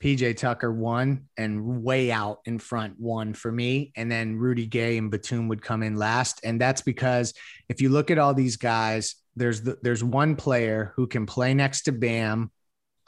PJ 0.00 0.36
Tucker 0.36 0.72
one 0.72 1.28
and 1.36 1.82
way 1.82 2.12
out 2.12 2.38
in 2.44 2.58
front 2.60 3.00
one 3.00 3.34
for 3.34 3.50
me. 3.50 3.90
And 3.96 4.12
then 4.12 4.36
Rudy 4.36 4.66
Gay 4.66 4.96
and 4.96 5.10
Batum 5.10 5.48
would 5.48 5.62
come 5.62 5.82
in 5.82 5.96
last. 5.96 6.40
And 6.44 6.60
that's 6.60 6.82
because 6.82 7.34
if 7.68 7.80
you 7.80 7.88
look 7.88 8.12
at 8.12 8.18
all 8.18 8.34
these 8.34 8.56
guys, 8.56 9.16
there's 9.34 9.62
the, 9.62 9.78
there's 9.82 10.04
one 10.04 10.36
player 10.36 10.92
who 10.94 11.08
can 11.08 11.26
play 11.26 11.52
next 11.54 11.82
to 11.82 11.92
Bam 11.92 12.52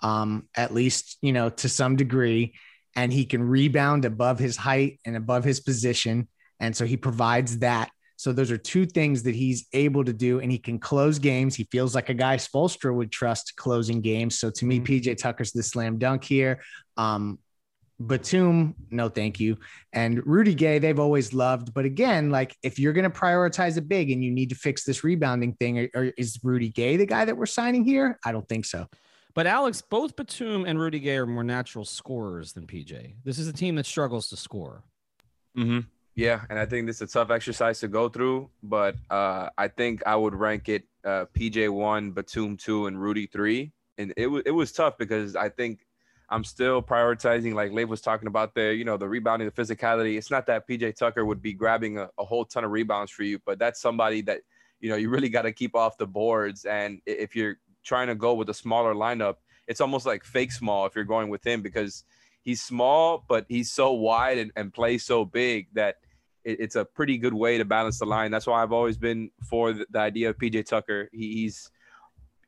um, 0.03 0.49
at 0.55 0.73
least 0.73 1.19
you 1.23 1.33
know 1.33 1.51
to 1.51 1.69
some 1.69 1.97
degree, 1.97 2.55
and 2.97 3.13
he 3.13 3.25
can 3.25 3.43
rebound 3.43 4.05
above 4.05 4.39
his 4.39 4.57
height 4.57 5.01
and 5.05 5.17
above 5.17 5.45
his 5.45 5.61
position, 5.61 6.29
and 6.59 6.77
so 6.77 6.85
he 6.85 6.97
provides 6.97 7.59
that. 7.59 7.91
So 8.21 8.35
those 8.35 8.51
are 8.51 8.59
two 8.59 8.85
things 8.85 9.23
that 9.23 9.35
he's 9.35 9.67
able 9.73 10.05
to 10.05 10.13
do, 10.13 10.41
and 10.41 10.53
he 10.53 10.59
can 10.59 10.79
close 10.79 11.19
games. 11.19 11.55
He 11.55 11.65
feels 11.73 11.95
like 11.95 12.11
a 12.11 12.15
guy 12.15 12.37
Spoelstra 12.37 12.95
would 12.95 13.11
trust 13.11 13.57
closing 13.57 14.03
games. 14.03 14.39
So 14.39 14.51
to 14.51 14.67
me, 14.67 14.79
Mm-hmm. 14.79 14.93
PJ 14.93 15.17
Tucker's 15.17 15.53
the 15.53 15.63
slam 15.63 15.97
dunk 15.97 16.25
here. 16.25 16.61
Um, 16.99 17.39
Batum, 17.99 18.75
no, 18.91 19.09
thank 19.09 19.41
you. 19.41 19.57
And 19.95 20.27
Rudy 20.27 20.55
Gay, 20.55 20.79
they've 20.79 21.01
always 21.01 21.33
loved. 21.33 21.73
But 21.73 21.87
again, 21.87 22.29
like 22.29 22.55
if 22.63 22.79
you're 22.79 22.93
going 22.93 23.11
to 23.11 23.19
prioritize 23.19 23.79
a 23.79 23.83
big 23.83 24.11
and 24.11 24.23
you 24.23 24.31
need 24.31 24.51
to 24.51 24.55
fix 24.55 24.85
this 24.85 25.03
rebounding 25.03 25.55
thing, 25.55 25.79
or, 25.79 25.89
or 25.95 26.05
is 26.19 26.39
Rudy 26.43 26.69
Gay 26.69 26.99
the 26.99 27.07
guy 27.07 27.25
that 27.25 27.39
we're 27.39 27.47
signing 27.47 27.85
here? 27.85 28.19
I 28.23 28.33
don't 28.33 28.49
think 28.51 28.67
so. 28.67 28.87
But 29.35 29.47
Alex, 29.47 29.81
both 29.81 30.15
Batum 30.15 30.67
and 30.67 30.79
Rudy 30.79 31.01
Gay 31.01 31.17
are 31.17 31.27
more 31.27 31.43
natural 31.43 31.87
scorers 31.87 32.53
than 32.53 32.67
PJ. 32.67 33.15
This 33.25 33.39
is 33.39 33.49
a 33.49 33.53
team 33.53 33.77
that 33.77 33.87
struggles 33.87 34.29
to 34.29 34.37
score. 34.37 34.83
Mm-hmm. 35.57 35.81
Yeah, 36.15 36.43
and 36.51 36.59
I 36.59 36.67
think 36.67 36.87
this 36.87 36.97
is 36.97 37.03
a 37.03 37.07
tough 37.07 37.31
exercise 37.31 37.81
to 37.81 37.89
go 37.89 38.09
through, 38.09 38.51
but 38.63 38.97
uh, 39.11 39.49
I 39.57 39.69
think 39.69 40.03
I 40.07 40.17
would 40.17 40.35
rank 40.35 40.69
it 40.69 40.85
uh, 41.05 41.27
PJ 41.35 41.71
one, 41.73 42.11
Batum 42.11 42.57
two, 42.57 42.87
and 42.87 43.01
Rudy 43.01 43.27
three. 43.27 43.73
And 43.97 44.13
it 44.17 44.27
was 44.27 44.43
it 44.45 44.51
was 44.51 44.73
tough 44.73 44.99
because 44.99 45.37
I 45.37 45.49
think 45.49 45.87
I'm 46.29 46.45
still 46.45 46.83
prioritizing, 46.83 47.55
like 47.55 47.73
Leif 47.73 47.89
was 47.89 48.01
talking 48.01 48.29
about 48.29 48.55
there, 48.55 48.73
you 48.73 48.85
know, 48.85 48.97
the 48.97 49.09
rebounding, 49.09 49.51
the 49.53 49.63
physicality. 49.63 50.17
It's 50.19 50.31
not 50.31 50.47
that 50.47 50.69
PJ 50.69 50.97
Tucker 50.97 51.25
would 51.25 51.43
be 51.43 51.53
grabbing 51.53 51.99
a, 51.99 52.09
a 52.19 52.25
whole 52.25 52.45
ton 52.45 52.65
of 52.65 52.71
rebounds 52.71 53.11
for 53.11 53.23
you, 53.23 53.39
but 53.47 53.59
that's 53.59 53.81
somebody 53.81 54.21
that 54.23 54.41
you 54.81 54.91
know 54.91 54.97
you 54.97 55.11
really 55.11 55.29
got 55.29 55.43
to 55.43 55.53
keep 55.53 55.75
off 55.75 55.97
the 55.97 56.07
boards. 56.07 56.65
And 56.65 57.01
if 57.07 57.37
you're 57.37 57.57
trying 57.85 58.09
to 58.09 58.15
go 58.15 58.35
with 58.35 58.49
a 58.51 58.55
smaller 58.55 58.95
lineup, 58.95 59.37
it's 59.67 59.81
almost 59.81 60.07
like 60.07 60.25
fake 60.25 60.53
small 60.53 60.87
if 60.87 60.95
you're 60.95 61.05
going 61.05 61.31
with 61.31 61.47
him 61.47 61.63
because 61.63 62.05
he's 62.43 62.63
small, 62.63 63.25
but 63.29 63.47
he's 63.49 63.71
so 63.71 63.93
wide 63.93 64.39
and, 64.39 64.53
and 64.57 64.73
plays 64.73 65.05
so 65.05 65.25
big 65.25 65.69
that 65.75 65.97
it, 66.45 66.61
it's 66.61 66.77
a 66.77 66.85
pretty 66.85 67.19
good 67.19 67.35
way 67.35 67.59
to 67.59 67.65
balance 67.65 67.99
the 67.99 68.07
line. 68.07 68.31
That's 68.31 68.47
why 68.47 68.63
I've 68.63 68.73
always 68.73 68.97
been 68.97 69.31
for 69.49 69.73
the, 69.73 69.87
the 69.91 69.99
idea 69.99 70.31
of 70.31 70.39
PJ 70.39 70.67
Tucker. 70.67 71.09
He, 71.13 71.35
he's 71.35 71.71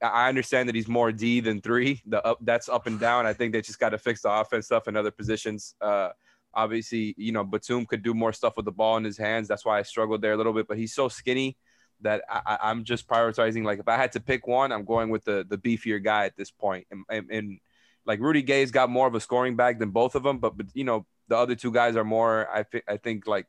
I 0.03 0.29
understand 0.29 0.69
that 0.69 0.75
he's 0.75 0.89
more 0.89 1.13
D 1.13 1.41
than 1.41 1.61
three. 1.61 2.03
The 2.07 2.25
up 2.27 2.39
that's 2.41 2.69
up 2.69 2.87
and 2.87 2.99
down. 2.99 3.27
I 3.27 3.33
think 3.33 3.53
they 3.53 3.61
just 3.61 3.79
got 3.79 3.91
to 3.91 3.99
fix 3.99 4.23
the 4.23 4.31
offense 4.31 4.67
stuff 4.67 4.89
in 4.89 4.97
other 4.97 5.13
positions. 5.13 5.75
Uh, 5.81 6.11
obviously, 6.55 7.15
you 7.17 7.33
know, 7.33 7.45
Batum 7.45 7.87
could 7.87 8.03
do 8.03 8.13
more 8.13 8.33
stuff 8.33 8.57
with 8.57 8.65
the 8.65 8.73
ball 8.73 8.97
in 8.97 9.05
his 9.05 9.17
hands. 9.17 9.47
That's 9.47 9.65
why 9.65 9.79
I 9.79 9.83
struggled 9.83 10.21
there 10.21 10.33
a 10.33 10.37
little 10.37 10.53
bit. 10.53 10.67
But 10.67 10.79
he's 10.79 10.93
so 10.93 11.09
skinny 11.09 11.57
that 12.01 12.25
I- 12.29 12.59
I'm 12.63 12.83
just 12.83 13.07
prioritizing. 13.07 13.65
Like 13.65 13.79
if 13.79 13.87
I 13.87 13.97
had 13.97 14.13
to 14.13 14.21
pick 14.21 14.49
one, 14.49 14.73
I'm 14.73 14.85
going 14.85 15.11
with 15.11 15.25
the 15.25 15.47
the 15.49 15.59
beefier 15.59 16.03
guy 16.03 16.25
at 16.25 16.37
this 16.37 16.51
point. 16.51 16.87
And, 16.91 17.05
and, 17.09 17.31
and 17.31 17.61
like 18.07 18.21
Rudy 18.21 18.43
Gay's 18.43 18.71
got 18.71 18.91
more 18.91 19.07
of 19.07 19.15
a 19.15 19.21
scoring 19.21 19.57
bag 19.57 19.79
than 19.79 19.91
both 19.91 20.15
of 20.15 20.23
them, 20.23 20.39
but 20.39 20.57
but 20.57 20.67
you 20.75 20.85
know 20.85 21.07
the 21.29 21.37
other 21.37 21.55
two 21.55 21.73
guys 21.73 21.97
are 21.97 22.05
more. 22.05 22.49
I 22.53 22.63
think 22.65 22.85
I 22.89 22.97
think 22.97 23.27
like 23.27 23.47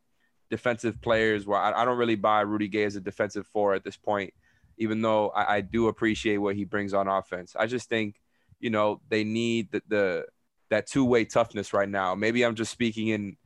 defensive 0.49 1.01
players. 1.01 1.45
Where 1.45 1.59
I, 1.59 1.81
I 1.81 1.85
don't 1.85 1.97
really 1.97 2.15
buy 2.15 2.41
Rudy 2.41 2.67
Gay 2.67 2.83
as 2.83 2.95
a 2.95 3.01
defensive 3.01 3.47
four 3.47 3.73
at 3.73 3.83
this 3.83 3.97
point, 3.97 4.33
even 4.77 5.01
though 5.01 5.29
I, 5.29 5.55
I 5.55 5.61
do 5.61 5.87
appreciate 5.87 6.37
what 6.37 6.55
he 6.55 6.65
brings 6.65 6.93
on 6.93 7.07
offense. 7.07 7.55
I 7.57 7.65
just 7.65 7.89
think 7.89 8.21
you 8.59 8.69
know 8.69 9.01
they 9.09 9.23
need 9.23 9.71
the, 9.71 9.81
the 9.87 10.25
that 10.69 10.87
two 10.87 11.05
way 11.05 11.25
toughness 11.25 11.73
right 11.73 11.89
now. 11.89 12.15
Maybe 12.15 12.43
I'm 12.43 12.55
just 12.55 12.71
speaking 12.71 13.09
in. 13.09 13.37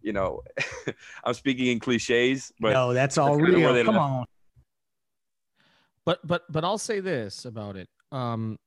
You 0.00 0.12
know, 0.12 0.42
I'm 1.24 1.32
speaking 1.32 1.68
in 1.68 1.80
cliches, 1.80 2.52
but 2.60 2.72
no, 2.74 2.92
that's 2.92 3.16
all 3.16 3.38
that's 3.38 3.50
real. 3.50 3.84
Come 3.84 3.94
left- 3.94 3.98
on. 3.98 4.24
But 6.04 6.26
but 6.26 6.42
but 6.50 6.62
I'll 6.62 6.78
say 6.78 7.00
this 7.00 7.46
about 7.46 7.76
it. 7.76 7.88
Um, 8.12 8.58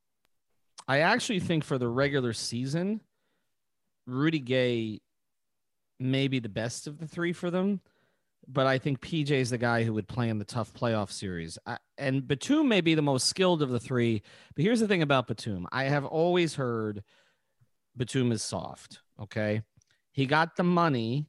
I 0.88 1.00
actually 1.00 1.39
think 1.39 1.63
for 1.63 1.78
the 1.78 1.88
regular 1.88 2.34
season, 2.34 3.02
Rudy 4.06 4.39
Gay 4.39 5.02
may 6.00 6.28
be 6.28 6.39
the 6.39 6.50
best 6.50 6.88
of 6.88 6.97
the 7.00 7.08
three 7.08 7.34
for 7.34 7.52
them. 7.52 7.82
But 8.50 8.65
I 8.65 8.78
think 8.78 9.02
PJ 9.02 9.32
is 9.32 9.50
the 9.50 9.58
guy 9.58 9.84
who 9.84 9.93
would 9.93 10.08
play 10.08 10.30
in 10.30 10.39
the 10.39 10.45
tough 10.45 10.73
playoff 10.73 11.12
series. 11.12 11.58
I, 11.65 11.78
and 11.97 12.26
Batum 12.26 12.69
may 12.69 12.80
be 12.80 12.95
the 12.95 13.02
most 13.02 13.28
skilled 13.28 13.62
of 13.62 13.69
the 13.69 13.80
three. 13.80 14.21
But 14.56 14.63
here's 14.63 14.80
the 14.80 14.88
thing 14.88 15.02
about 15.02 15.28
Batum 15.28 15.67
I 15.71 15.84
have 15.86 16.06
always 16.06 16.56
heard 16.56 17.04
Batum 17.97 18.32
is 18.32 18.41
soft. 18.41 19.00
Okay. 19.21 19.63
He 20.13 20.26
got 20.26 20.56
the 20.56 20.63
money 20.63 21.28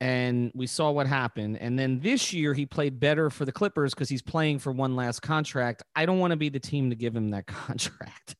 and 0.00 0.50
we 0.54 0.66
saw 0.66 0.90
what 0.90 1.06
happened. 1.06 1.58
And 1.58 1.78
then 1.78 2.00
this 2.00 2.32
year 2.32 2.54
he 2.54 2.66
played 2.66 2.98
better 2.98 3.30
for 3.30 3.44
the 3.44 3.52
Clippers 3.52 3.94
because 3.94 4.08
he's 4.08 4.20
playing 4.20 4.58
for 4.58 4.72
one 4.72 4.96
last 4.96 5.20
contract. 5.20 5.84
I 5.94 6.06
don't 6.06 6.18
want 6.18 6.32
to 6.32 6.36
be 6.36 6.48
the 6.48 6.58
team 6.58 6.90
to 6.90 6.96
give 6.96 7.14
him 7.14 7.30
that 7.30 7.46
contract. 7.46 8.34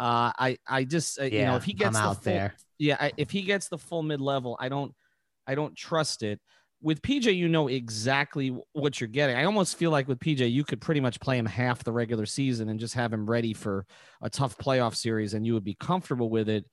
Uh, 0.00 0.32
I 0.38 0.56
I 0.66 0.84
just 0.84 1.20
uh, 1.20 1.24
you 1.24 1.44
know 1.44 1.56
if 1.56 1.64
he 1.64 1.74
gets 1.74 2.00
full, 2.00 2.14
there. 2.14 2.54
yeah 2.78 2.96
I, 2.98 3.12
if 3.18 3.30
he 3.30 3.42
gets 3.42 3.68
the 3.68 3.76
full 3.76 4.02
mid 4.02 4.18
level, 4.18 4.56
I 4.58 4.70
don't 4.70 4.94
I 5.46 5.54
don't 5.54 5.76
trust 5.76 6.22
it. 6.22 6.40
With 6.80 7.02
PJ, 7.02 7.36
you 7.36 7.48
know 7.48 7.68
exactly 7.68 8.56
what 8.72 8.98
you're 8.98 9.08
getting. 9.08 9.36
I 9.36 9.44
almost 9.44 9.76
feel 9.76 9.90
like 9.90 10.08
with 10.08 10.18
PJ, 10.18 10.50
you 10.50 10.64
could 10.64 10.80
pretty 10.80 11.02
much 11.02 11.20
play 11.20 11.36
him 11.36 11.44
half 11.44 11.84
the 11.84 11.92
regular 11.92 12.24
season 12.24 12.70
and 12.70 12.80
just 12.80 12.94
have 12.94 13.12
him 13.12 13.28
ready 13.28 13.52
for 13.52 13.84
a 14.22 14.30
tough 14.30 14.56
playoff 14.56 14.94
series, 14.94 15.34
and 15.34 15.44
you 15.44 15.52
would 15.52 15.64
be 15.64 15.76
comfortable 15.78 16.30
with 16.30 16.48
it. 16.48 16.64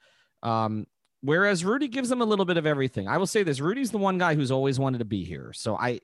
Um, 0.42 0.88
Whereas 1.22 1.66
Rudy 1.66 1.90
gives 1.90 2.08
them 2.08 2.22
a 2.22 2.26
little 2.26 2.46
bit 2.46 2.56
of 2.56 2.66
everything. 2.66 3.10
I 3.10 3.18
will 3.18 3.28
say 3.28 3.44
this: 3.44 3.60
Rudy's 3.60 3.92
the 3.92 3.98
one 3.98 4.18
guy 4.18 4.36
who's 4.36 4.52
always 4.52 4.80
wanted 4.80 5.00
to 5.00 5.06
be 5.06 5.26
here. 5.26 5.52
So 5.54 5.76
I, 5.76 6.00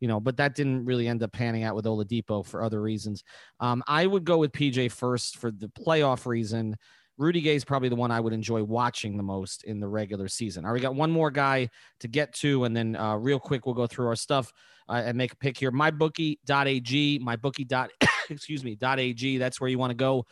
you 0.00 0.08
know, 0.08 0.20
but 0.20 0.36
that 0.36 0.54
didn't 0.54 0.84
really 0.84 1.08
end 1.08 1.22
up 1.22 1.32
panning 1.32 1.64
out 1.64 1.74
with 1.74 1.84
Oladipo 1.84 2.44
for 2.44 2.62
other 2.62 2.80
reasons. 2.80 3.24
Um, 3.60 3.82
I 3.86 4.06
would 4.06 4.24
go 4.24 4.38
with 4.38 4.52
PJ 4.52 4.92
first 4.92 5.38
for 5.38 5.50
the 5.50 5.68
playoff 5.68 6.26
reason. 6.26 6.76
Rudy 7.16 7.40
Gay 7.40 7.56
is 7.56 7.64
probably 7.64 7.88
the 7.88 7.96
one 7.96 8.12
I 8.12 8.20
would 8.20 8.32
enjoy 8.32 8.62
watching 8.62 9.16
the 9.16 9.24
most 9.24 9.64
in 9.64 9.80
the 9.80 9.88
regular 9.88 10.28
season. 10.28 10.64
All 10.64 10.70
right, 10.70 10.74
we 10.74 10.80
got 10.80 10.94
one 10.94 11.10
more 11.10 11.32
guy 11.32 11.68
to 12.00 12.08
get 12.08 12.32
to, 12.34 12.64
and 12.64 12.76
then 12.76 12.94
uh, 12.94 13.16
real 13.16 13.40
quick 13.40 13.66
we'll 13.66 13.74
go 13.74 13.88
through 13.88 14.06
our 14.06 14.16
stuff 14.16 14.52
uh, 14.88 15.02
and 15.04 15.18
make 15.18 15.32
a 15.32 15.36
pick 15.36 15.58
here. 15.58 15.72
MyBookie.ag, 15.72 17.18
MyBookie. 17.18 17.88
excuse 18.30 18.62
me. 18.62 18.78
.ag. 18.80 19.38
That's 19.38 19.60
where 19.60 19.68
you 19.68 19.78
want 19.78 19.90
to 19.90 19.96
go 19.96 20.26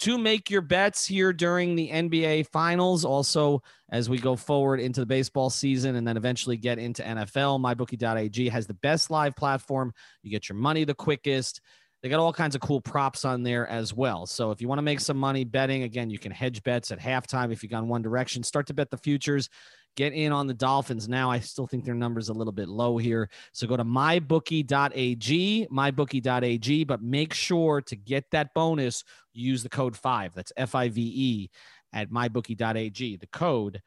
to 0.00 0.18
make 0.18 0.50
your 0.50 0.62
bets 0.62 1.06
here 1.06 1.32
during 1.32 1.76
the 1.76 1.88
NBA 1.90 2.48
finals. 2.48 3.04
Also, 3.04 3.62
as 3.90 4.08
we 4.10 4.18
go 4.18 4.36
forward 4.36 4.80
into 4.80 5.00
the 5.00 5.06
baseball 5.06 5.50
season 5.50 5.96
and 5.96 6.06
then 6.06 6.16
eventually 6.16 6.56
get 6.56 6.78
into 6.78 7.02
NFL, 7.02 7.60
mybookie.ag 7.60 8.48
has 8.48 8.66
the 8.66 8.74
best 8.74 9.10
live 9.10 9.36
platform. 9.36 9.92
You 10.22 10.30
get 10.30 10.48
your 10.48 10.56
money 10.56 10.84
the 10.84 10.94
quickest. 10.94 11.60
They 12.02 12.08
got 12.08 12.18
all 12.18 12.32
kinds 12.32 12.56
of 12.56 12.60
cool 12.60 12.80
props 12.80 13.24
on 13.24 13.44
there 13.44 13.66
as 13.68 13.94
well. 13.94 14.26
So 14.26 14.50
if 14.50 14.60
you 14.60 14.66
want 14.66 14.78
to 14.78 14.82
make 14.82 14.98
some 14.98 15.16
money 15.16 15.44
betting, 15.44 15.84
again, 15.84 16.10
you 16.10 16.18
can 16.18 16.32
hedge 16.32 16.64
bets 16.64 16.90
at 16.90 16.98
halftime 16.98 17.52
if 17.52 17.62
you 17.62 17.68
have 17.68 17.80
gone 17.80 17.88
one 17.88 18.02
direction. 18.02 18.42
Start 18.42 18.66
to 18.66 18.74
bet 18.74 18.90
the 18.90 18.96
futures. 18.96 19.48
Get 19.96 20.14
in 20.14 20.32
on 20.32 20.46
the 20.46 20.54
Dolphins 20.54 21.08
now. 21.08 21.30
I 21.30 21.40
still 21.40 21.66
think 21.66 21.84
their 21.84 21.94
number's 21.94 22.30
a 22.30 22.32
little 22.32 22.52
bit 22.52 22.68
low 22.68 22.96
here. 22.96 23.28
So 23.52 23.66
go 23.66 23.76
to 23.76 23.84
mybookie.ag, 23.84 25.68
mybookie.ag, 25.70 26.84
but 26.84 27.02
make 27.02 27.34
sure 27.34 27.82
to 27.82 27.96
get 27.96 28.24
that 28.30 28.54
bonus. 28.54 29.04
Use 29.34 29.62
the 29.62 29.68
code 29.68 29.96
five. 29.96 30.34
That's 30.34 30.52
F 30.56 30.74
I 30.74 30.88
V 30.88 31.02
E 31.02 31.50
at 31.92 32.10
mybookie.ag. 32.10 33.16
The 33.16 33.26
code 33.26 33.82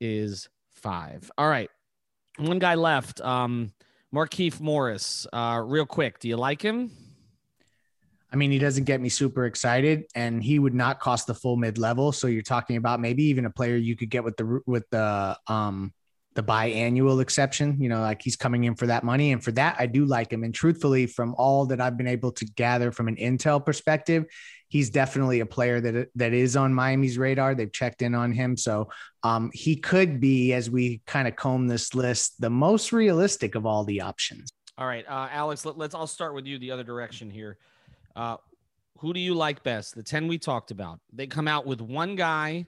is 0.00 0.48
five. 0.72 1.30
All 1.38 1.48
right. 1.48 1.70
One 2.36 2.58
guy 2.58 2.74
left. 2.74 3.20
Um, 3.20 3.72
Markieff 4.14 4.60
Morris. 4.60 5.26
Uh, 5.32 5.62
real 5.64 5.86
quick, 5.86 6.18
do 6.18 6.28
you 6.28 6.36
like 6.36 6.60
him? 6.60 6.90
I 8.32 8.36
mean, 8.36 8.50
he 8.50 8.58
doesn't 8.58 8.84
get 8.84 9.00
me 9.00 9.08
super 9.08 9.46
excited, 9.46 10.04
and 10.14 10.42
he 10.42 10.58
would 10.58 10.74
not 10.74 11.00
cost 11.00 11.26
the 11.26 11.34
full 11.34 11.56
mid 11.56 11.78
level. 11.78 12.12
So 12.12 12.26
you're 12.26 12.42
talking 12.42 12.76
about 12.76 13.00
maybe 13.00 13.24
even 13.24 13.44
a 13.44 13.50
player 13.50 13.76
you 13.76 13.96
could 13.96 14.10
get 14.10 14.24
with 14.24 14.36
the 14.36 14.60
with 14.66 14.88
the 14.90 15.36
um 15.48 15.92
the 16.34 16.42
biannual 16.42 17.20
exception. 17.20 17.80
You 17.80 17.88
know, 17.88 18.00
like 18.00 18.22
he's 18.22 18.36
coming 18.36 18.64
in 18.64 18.76
for 18.76 18.86
that 18.86 19.02
money, 19.02 19.32
and 19.32 19.42
for 19.42 19.50
that 19.52 19.76
I 19.78 19.86
do 19.86 20.04
like 20.04 20.32
him. 20.32 20.44
And 20.44 20.54
truthfully, 20.54 21.06
from 21.06 21.34
all 21.38 21.66
that 21.66 21.80
I've 21.80 21.96
been 21.96 22.06
able 22.06 22.30
to 22.32 22.44
gather 22.44 22.92
from 22.92 23.08
an 23.08 23.16
intel 23.16 23.64
perspective, 23.64 24.26
he's 24.68 24.90
definitely 24.90 25.40
a 25.40 25.46
player 25.46 25.80
that 25.80 26.08
that 26.14 26.32
is 26.32 26.56
on 26.56 26.72
Miami's 26.72 27.18
radar. 27.18 27.56
They've 27.56 27.72
checked 27.72 28.00
in 28.00 28.14
on 28.14 28.32
him, 28.32 28.56
so 28.56 28.90
um, 29.24 29.50
he 29.52 29.74
could 29.74 30.20
be, 30.20 30.52
as 30.52 30.70
we 30.70 31.02
kind 31.06 31.26
of 31.26 31.34
comb 31.34 31.66
this 31.66 31.94
list, 31.94 32.40
the 32.40 32.50
most 32.50 32.92
realistic 32.92 33.56
of 33.56 33.66
all 33.66 33.84
the 33.84 34.02
options. 34.02 34.50
All 34.78 34.86
right, 34.86 35.04
uh, 35.08 35.28
Alex. 35.32 35.66
Let, 35.66 35.76
let's. 35.76 35.96
I'll 35.96 36.06
start 36.06 36.32
with 36.32 36.46
you. 36.46 36.58
The 36.58 36.70
other 36.70 36.84
direction 36.84 37.28
here. 37.28 37.58
Uh, 38.20 38.36
who 38.98 39.14
do 39.14 39.20
you 39.20 39.34
like 39.34 39.62
best? 39.62 39.94
The 39.94 40.02
ten 40.02 40.28
we 40.28 40.36
talked 40.38 40.70
about. 40.70 41.00
They 41.10 41.26
come 41.26 41.48
out 41.48 41.64
with 41.66 41.80
one 41.80 42.16
guy. 42.16 42.66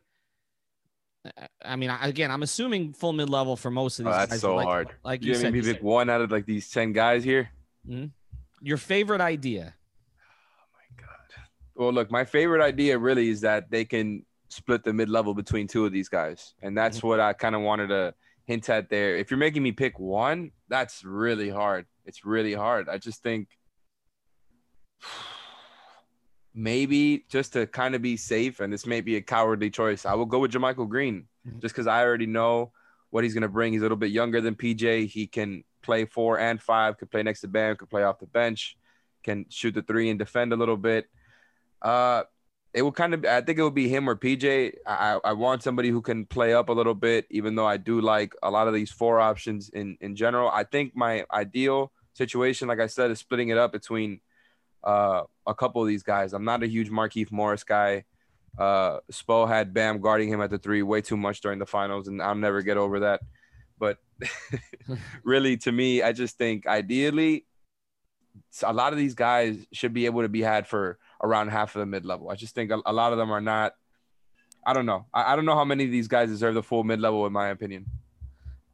I 1.64 1.76
mean, 1.76 1.90
again, 2.00 2.30
I'm 2.30 2.42
assuming 2.42 2.94
full 2.94 3.12
mid 3.12 3.28
level 3.28 3.54
for 3.56 3.70
most 3.70 4.00
of 4.00 4.06
Oh, 4.06 4.10
these. 4.10 4.18
that's 4.18 4.30
guys, 4.32 4.40
so 4.40 4.54
like, 4.56 4.66
hard. 4.66 4.88
Like 5.04 5.22
You 5.22 5.28
you 5.32 5.34
said, 5.34 5.52
me 5.52 5.60
pick 5.60 5.82
one 5.82 6.08
out 6.08 6.22
of 6.22 6.30
like 6.32 6.46
these 6.46 6.70
ten 6.70 6.92
guys 6.92 7.22
here. 7.22 7.50
your 8.62 8.76
favorite 8.78 9.20
idea. 9.20 9.74
Oh 10.58 10.64
my 10.72 11.02
god. 11.04 11.44
Well, 11.74 11.92
look, 11.92 12.10
my 12.10 12.24
favorite 12.24 12.62
idea 12.64 12.96
really 12.98 13.28
is 13.28 13.42
that 13.42 13.70
they 13.70 13.84
can 13.84 14.24
split 14.48 14.84
the 14.84 14.92
mid 14.94 15.10
level 15.10 15.34
between 15.34 15.66
two 15.68 15.84
of 15.84 15.92
these 15.92 16.08
guys, 16.08 16.54
and 16.62 16.76
that's 16.76 16.98
Mm-hmm. 16.98 17.06
what 17.08 17.20
I 17.20 17.34
kind 17.34 17.54
of 17.54 17.60
wanted 17.60 17.88
to 17.88 18.14
hint 18.46 18.68
at 18.70 18.88
there. 18.88 19.16
If 19.16 19.30
you're 19.30 19.38
making 19.38 19.62
me 19.62 19.72
pick 19.72 19.98
one, 20.00 20.50
that's 20.68 21.04
really 21.04 21.50
hard. 21.50 21.84
It's 22.06 22.24
really 22.24 22.54
hard. 22.54 22.88
I 22.88 22.96
just 22.98 23.22
think 23.22 23.48
maybe 26.54 27.24
just 27.28 27.52
to 27.54 27.66
kind 27.66 27.94
of 27.94 28.02
be 28.02 28.16
safe, 28.16 28.60
and 28.60 28.72
this 28.72 28.86
may 28.86 29.00
be 29.00 29.16
a 29.16 29.22
cowardly 29.22 29.70
choice, 29.70 30.04
I 30.04 30.14
will 30.14 30.26
go 30.26 30.38
with 30.38 30.52
JaMychal 30.52 30.88
Green 30.88 31.26
just 31.60 31.74
because 31.74 31.86
I 31.86 32.02
already 32.02 32.26
know 32.26 32.72
what 33.10 33.24
he's 33.24 33.34
going 33.34 33.42
to 33.42 33.48
bring. 33.48 33.72
He's 33.72 33.82
a 33.82 33.84
little 33.84 33.96
bit 33.96 34.10
younger 34.10 34.40
than 34.40 34.54
PJ. 34.54 35.08
He 35.08 35.26
can 35.26 35.64
play 35.82 36.04
four 36.04 36.38
and 36.38 36.60
five, 36.60 36.98
could 36.98 37.10
play 37.10 37.22
next 37.22 37.40
to 37.40 37.48
Bam, 37.48 37.76
could 37.76 37.90
play 37.90 38.04
off 38.04 38.18
the 38.18 38.26
bench, 38.26 38.76
can 39.22 39.46
shoot 39.48 39.74
the 39.74 39.82
three 39.82 40.10
and 40.10 40.18
defend 40.18 40.52
a 40.52 40.56
little 40.56 40.76
bit. 40.76 41.06
Uh, 41.80 42.22
it 42.72 42.82
will 42.82 42.92
kind 42.92 43.12
of, 43.12 43.24
I 43.26 43.42
think 43.42 43.58
it 43.58 43.62
would 43.62 43.74
be 43.74 43.88
him 43.88 44.08
or 44.08 44.16
PJ. 44.16 44.72
I, 44.86 45.18
I 45.22 45.32
want 45.34 45.62
somebody 45.62 45.90
who 45.90 46.00
can 46.00 46.24
play 46.24 46.54
up 46.54 46.70
a 46.70 46.72
little 46.72 46.94
bit, 46.94 47.26
even 47.30 47.54
though 47.54 47.66
I 47.66 47.76
do 47.76 48.00
like 48.00 48.34
a 48.42 48.50
lot 48.50 48.66
of 48.66 48.72
these 48.72 48.90
four 48.90 49.20
options 49.20 49.68
in, 49.68 49.98
in 50.00 50.16
general. 50.16 50.48
I 50.48 50.64
think 50.64 50.96
my 50.96 51.26
ideal 51.30 51.92
situation, 52.14 52.68
like 52.68 52.80
I 52.80 52.86
said, 52.86 53.10
is 53.10 53.18
splitting 53.18 53.50
it 53.50 53.58
up 53.58 53.72
between 53.72 54.20
uh, 54.84 55.22
a 55.46 55.54
couple 55.54 55.82
of 55.82 55.88
these 55.88 56.02
guys. 56.02 56.32
I'm 56.32 56.44
not 56.44 56.62
a 56.62 56.66
huge 56.66 56.90
Markieff 56.90 57.30
Morris 57.30 57.64
guy. 57.64 58.04
Uh, 58.58 58.98
Spo 59.10 59.48
had 59.48 59.72
Bam 59.72 60.00
guarding 60.00 60.28
him 60.28 60.40
at 60.40 60.50
the 60.50 60.58
three 60.58 60.82
way 60.82 61.00
too 61.00 61.16
much 61.16 61.40
during 61.40 61.58
the 61.58 61.66
finals, 61.66 62.08
and 62.08 62.20
I'll 62.20 62.34
never 62.34 62.62
get 62.62 62.76
over 62.76 63.00
that. 63.00 63.20
But 63.78 63.98
really, 65.24 65.56
to 65.58 65.72
me, 65.72 66.02
I 66.02 66.12
just 66.12 66.36
think 66.36 66.66
ideally, 66.66 67.46
a 68.62 68.72
lot 68.72 68.92
of 68.92 68.98
these 68.98 69.14
guys 69.14 69.56
should 69.72 69.92
be 69.92 70.06
able 70.06 70.22
to 70.22 70.28
be 70.28 70.42
had 70.42 70.66
for 70.66 70.98
around 71.22 71.48
half 71.48 71.74
of 71.74 71.80
the 71.80 71.86
mid 71.86 72.04
level. 72.04 72.30
I 72.30 72.34
just 72.34 72.54
think 72.54 72.70
a, 72.70 72.80
a, 72.84 72.92
lot 72.92 73.12
of 73.12 73.18
them 73.18 73.30
are 73.30 73.40
not. 73.40 73.74
I 74.66 74.72
don't 74.72 74.86
know. 74.86 75.06
I, 75.12 75.32
I 75.32 75.36
don't 75.36 75.44
know 75.44 75.54
how 75.54 75.64
many 75.64 75.84
of 75.84 75.90
these 75.90 76.08
guys 76.08 76.28
deserve 76.28 76.54
the 76.54 76.62
full 76.62 76.84
mid 76.84 77.00
level, 77.00 77.26
in 77.26 77.32
my 77.32 77.48
opinion. 77.48 77.86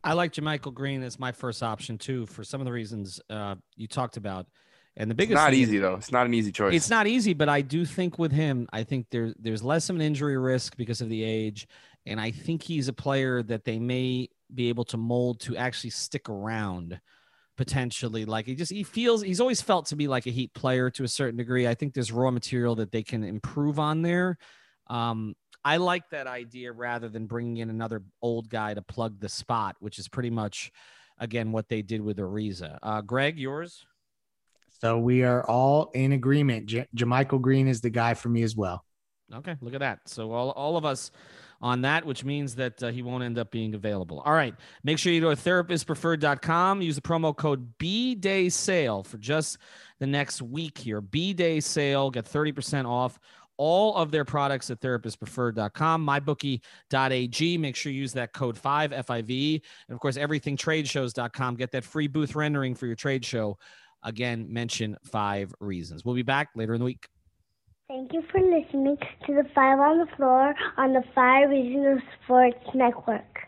I 0.05 0.13
like 0.13 0.33
JaMychal 0.33 0.75
Green 0.75 1.03
as 1.03 1.19
my 1.19 1.33
first 1.33 1.63
option 1.63 1.99
too, 1.99 2.27
for 2.27 2.45
some 2.45 2.61
of 2.61 2.65
the 2.65 2.73
reasons 2.73 3.21
uh, 3.31 3.57
you 3.77 3.87
talked 3.87 4.17
about. 4.17 4.47
And 4.99 5.09
the 5.09 5.15
biggest 5.15 5.35
it's 5.35 5.45
not 5.45 5.55
easy 5.55 5.77
is, 5.77 5.83
though. 5.83 5.95
It's 5.95 6.11
not 6.11 6.27
an 6.27 6.35
easy 6.35 6.51
choice. 6.51 6.75
It's 6.75 6.91
not 6.91 7.07
easy, 7.07 7.33
but 7.33 7.49
I 7.49 7.61
do 7.61 7.85
think 7.85 8.19
with 8.19 8.33
him, 8.33 8.69
I 8.73 8.83
think 8.83 9.07
there's 9.11 9.33
there's 9.39 9.63
less 9.63 9.89
of 9.89 9.97
an 9.97 10.03
injury 10.03 10.37
risk 10.37 10.77
because 10.77 11.01
of 11.01 11.09
the 11.09 11.23
age, 11.23 11.69
and 12.05 12.21
I 12.21 12.33
think 12.33 12.63
he's 12.63 12.89
a 12.89 12.93
player 12.93 13.43
that 13.45 13.65
they 13.65 13.79
may 13.79 14.29
be 14.53 14.69
able 14.69 14.85
to 14.87 14.97
mold 14.97 15.41
to 15.41 15.57
actually 15.57 15.91
stick 15.91 16.29
around 16.29 17.01
potentially. 17.57 18.25
Like 18.25 18.47
he 18.47 18.57
just 18.57 18.73
he 18.73 18.83
feels 18.83 19.23
he's 19.23 19.41
always 19.41 19.63
felt 19.63 19.87
to 19.87 19.97
be 19.97 20.09
like 20.09 20.27
a 20.27 20.31
heat 20.31 20.53
player 20.53 20.91
to 20.91 21.05
a 21.05 21.09
certain 21.09 21.37
degree. 21.37 21.69
I 21.69 21.75
think 21.75 21.95
there's 21.95 22.11
raw 22.11 22.33
material 22.33 22.75
that 22.77 22.91
they 22.91 23.05
can 23.05 23.23
improve 23.23 23.79
on 23.79 24.03
there. 24.03 24.37
Um 24.89 25.35
i 25.65 25.77
like 25.77 26.09
that 26.11 26.29
idea 26.29 26.71
rather 26.71 27.09
than 27.09 27.27
bringing 27.27 27.57
in 27.57 27.69
another 27.69 28.01
old 28.23 28.49
guy 28.49 28.73
to 28.73 28.81
plug 28.81 29.19
the 29.19 29.29
spot 29.29 29.75
which 29.81 29.99
is 29.99 30.09
pretty 30.09 30.31
much 30.31 30.71
again 31.19 31.51
what 31.51 31.69
they 31.69 31.83
did 31.83 32.01
with 32.01 32.17
ariza. 32.19 32.79
Uh 32.81 33.01
greg 33.01 33.39
yours 33.39 33.85
so 34.81 34.99
we 34.99 35.23
are 35.23 35.45
all 35.49 35.91
in 35.95 36.13
agreement 36.13 36.67
J- 36.67 36.87
JaMychal 36.97 37.41
Green 37.41 37.69
is 37.69 37.81
the 37.81 37.91
guy 37.91 38.15
for 38.15 38.29
me 38.29 38.43
as 38.43 38.57
well 38.57 38.85
okay 39.35 39.57
look 39.61 39.75
at 39.75 39.81
that 39.81 40.01
so 40.07 40.33
all, 40.33 40.51
all 40.51 40.77
of 40.77 40.85
us 40.85 41.11
on 41.61 41.83
that, 41.83 42.05
which 42.05 42.25
means 42.25 42.55
that 42.55 42.83
uh, 42.83 42.91
he 42.91 43.03
won't 43.03 43.25
end 43.25 43.39
up 43.39 43.51
being 43.51 43.75
available. 43.75 44.21
All 44.21 44.33
right. 44.33 44.55
Make 44.85 44.99
sure 44.99 45.13
you 45.13 45.21
go 45.21 45.35
to 45.35 45.41
therapistpreferred.com. 45.41 46.83
Use 46.83 46.95
the 46.95 47.03
promo 47.03 47.37
code 47.37 47.77
B 47.79 48.15
Day 48.15 48.49
Sale 48.49 49.03
for 49.03 49.19
just 49.19 49.59
the 49.99 50.07
next 50.07 50.41
week 50.41 50.79
here. 50.79 51.01
B 51.01 51.33
Day 51.33 51.61
Sale. 51.61 52.11
Get 52.11 52.27
30% 52.27 52.87
off 52.87 53.19
all 53.57 53.97
of 53.97 54.13
their 54.13 54.25
products 54.25 54.71
at 54.71 54.81
therapistpreferred.com, 54.81 56.07
mybookie.ag. 56.07 57.59
Make 57.59 57.75
sure 57.75 57.91
you 57.91 58.01
use 58.01 58.13
that 58.13 58.33
code 58.33 58.57
5 58.57 58.93
FIV. 58.93 59.63
And 59.89 59.95
of 59.95 60.01
course, 60.01 60.17
everythingtradeshows.com. 60.17 61.57
Get 61.57 61.73
that 61.73 61.83
free 61.83 62.07
booth 62.07 62.37
rendering 62.37 62.77
for 62.77 62.87
your 62.87 62.95
trade 62.95 63.25
show. 63.25 63.59
Again, 64.03 64.47
mention 64.53 64.97
five 65.05 65.53
reasons. 65.61 66.05
We'll 66.05 66.15
be 66.15 66.23
back 66.23 66.51
later 66.55 66.75
in 66.75 66.79
the 66.79 66.85
week. 66.85 67.09
Thank 67.89 68.13
you 68.13 68.23
for 68.31 68.41
listening 68.41 68.99
to 69.27 69.35
the 69.35 69.45
Five 69.55 69.79
on 69.79 69.99
the 69.99 70.07
Floor 70.17 70.55
on 70.77 70.93
the 70.93 71.03
Five 71.15 71.49
Regional 71.49 71.99
Sports 72.23 72.65
Network. 72.75 73.48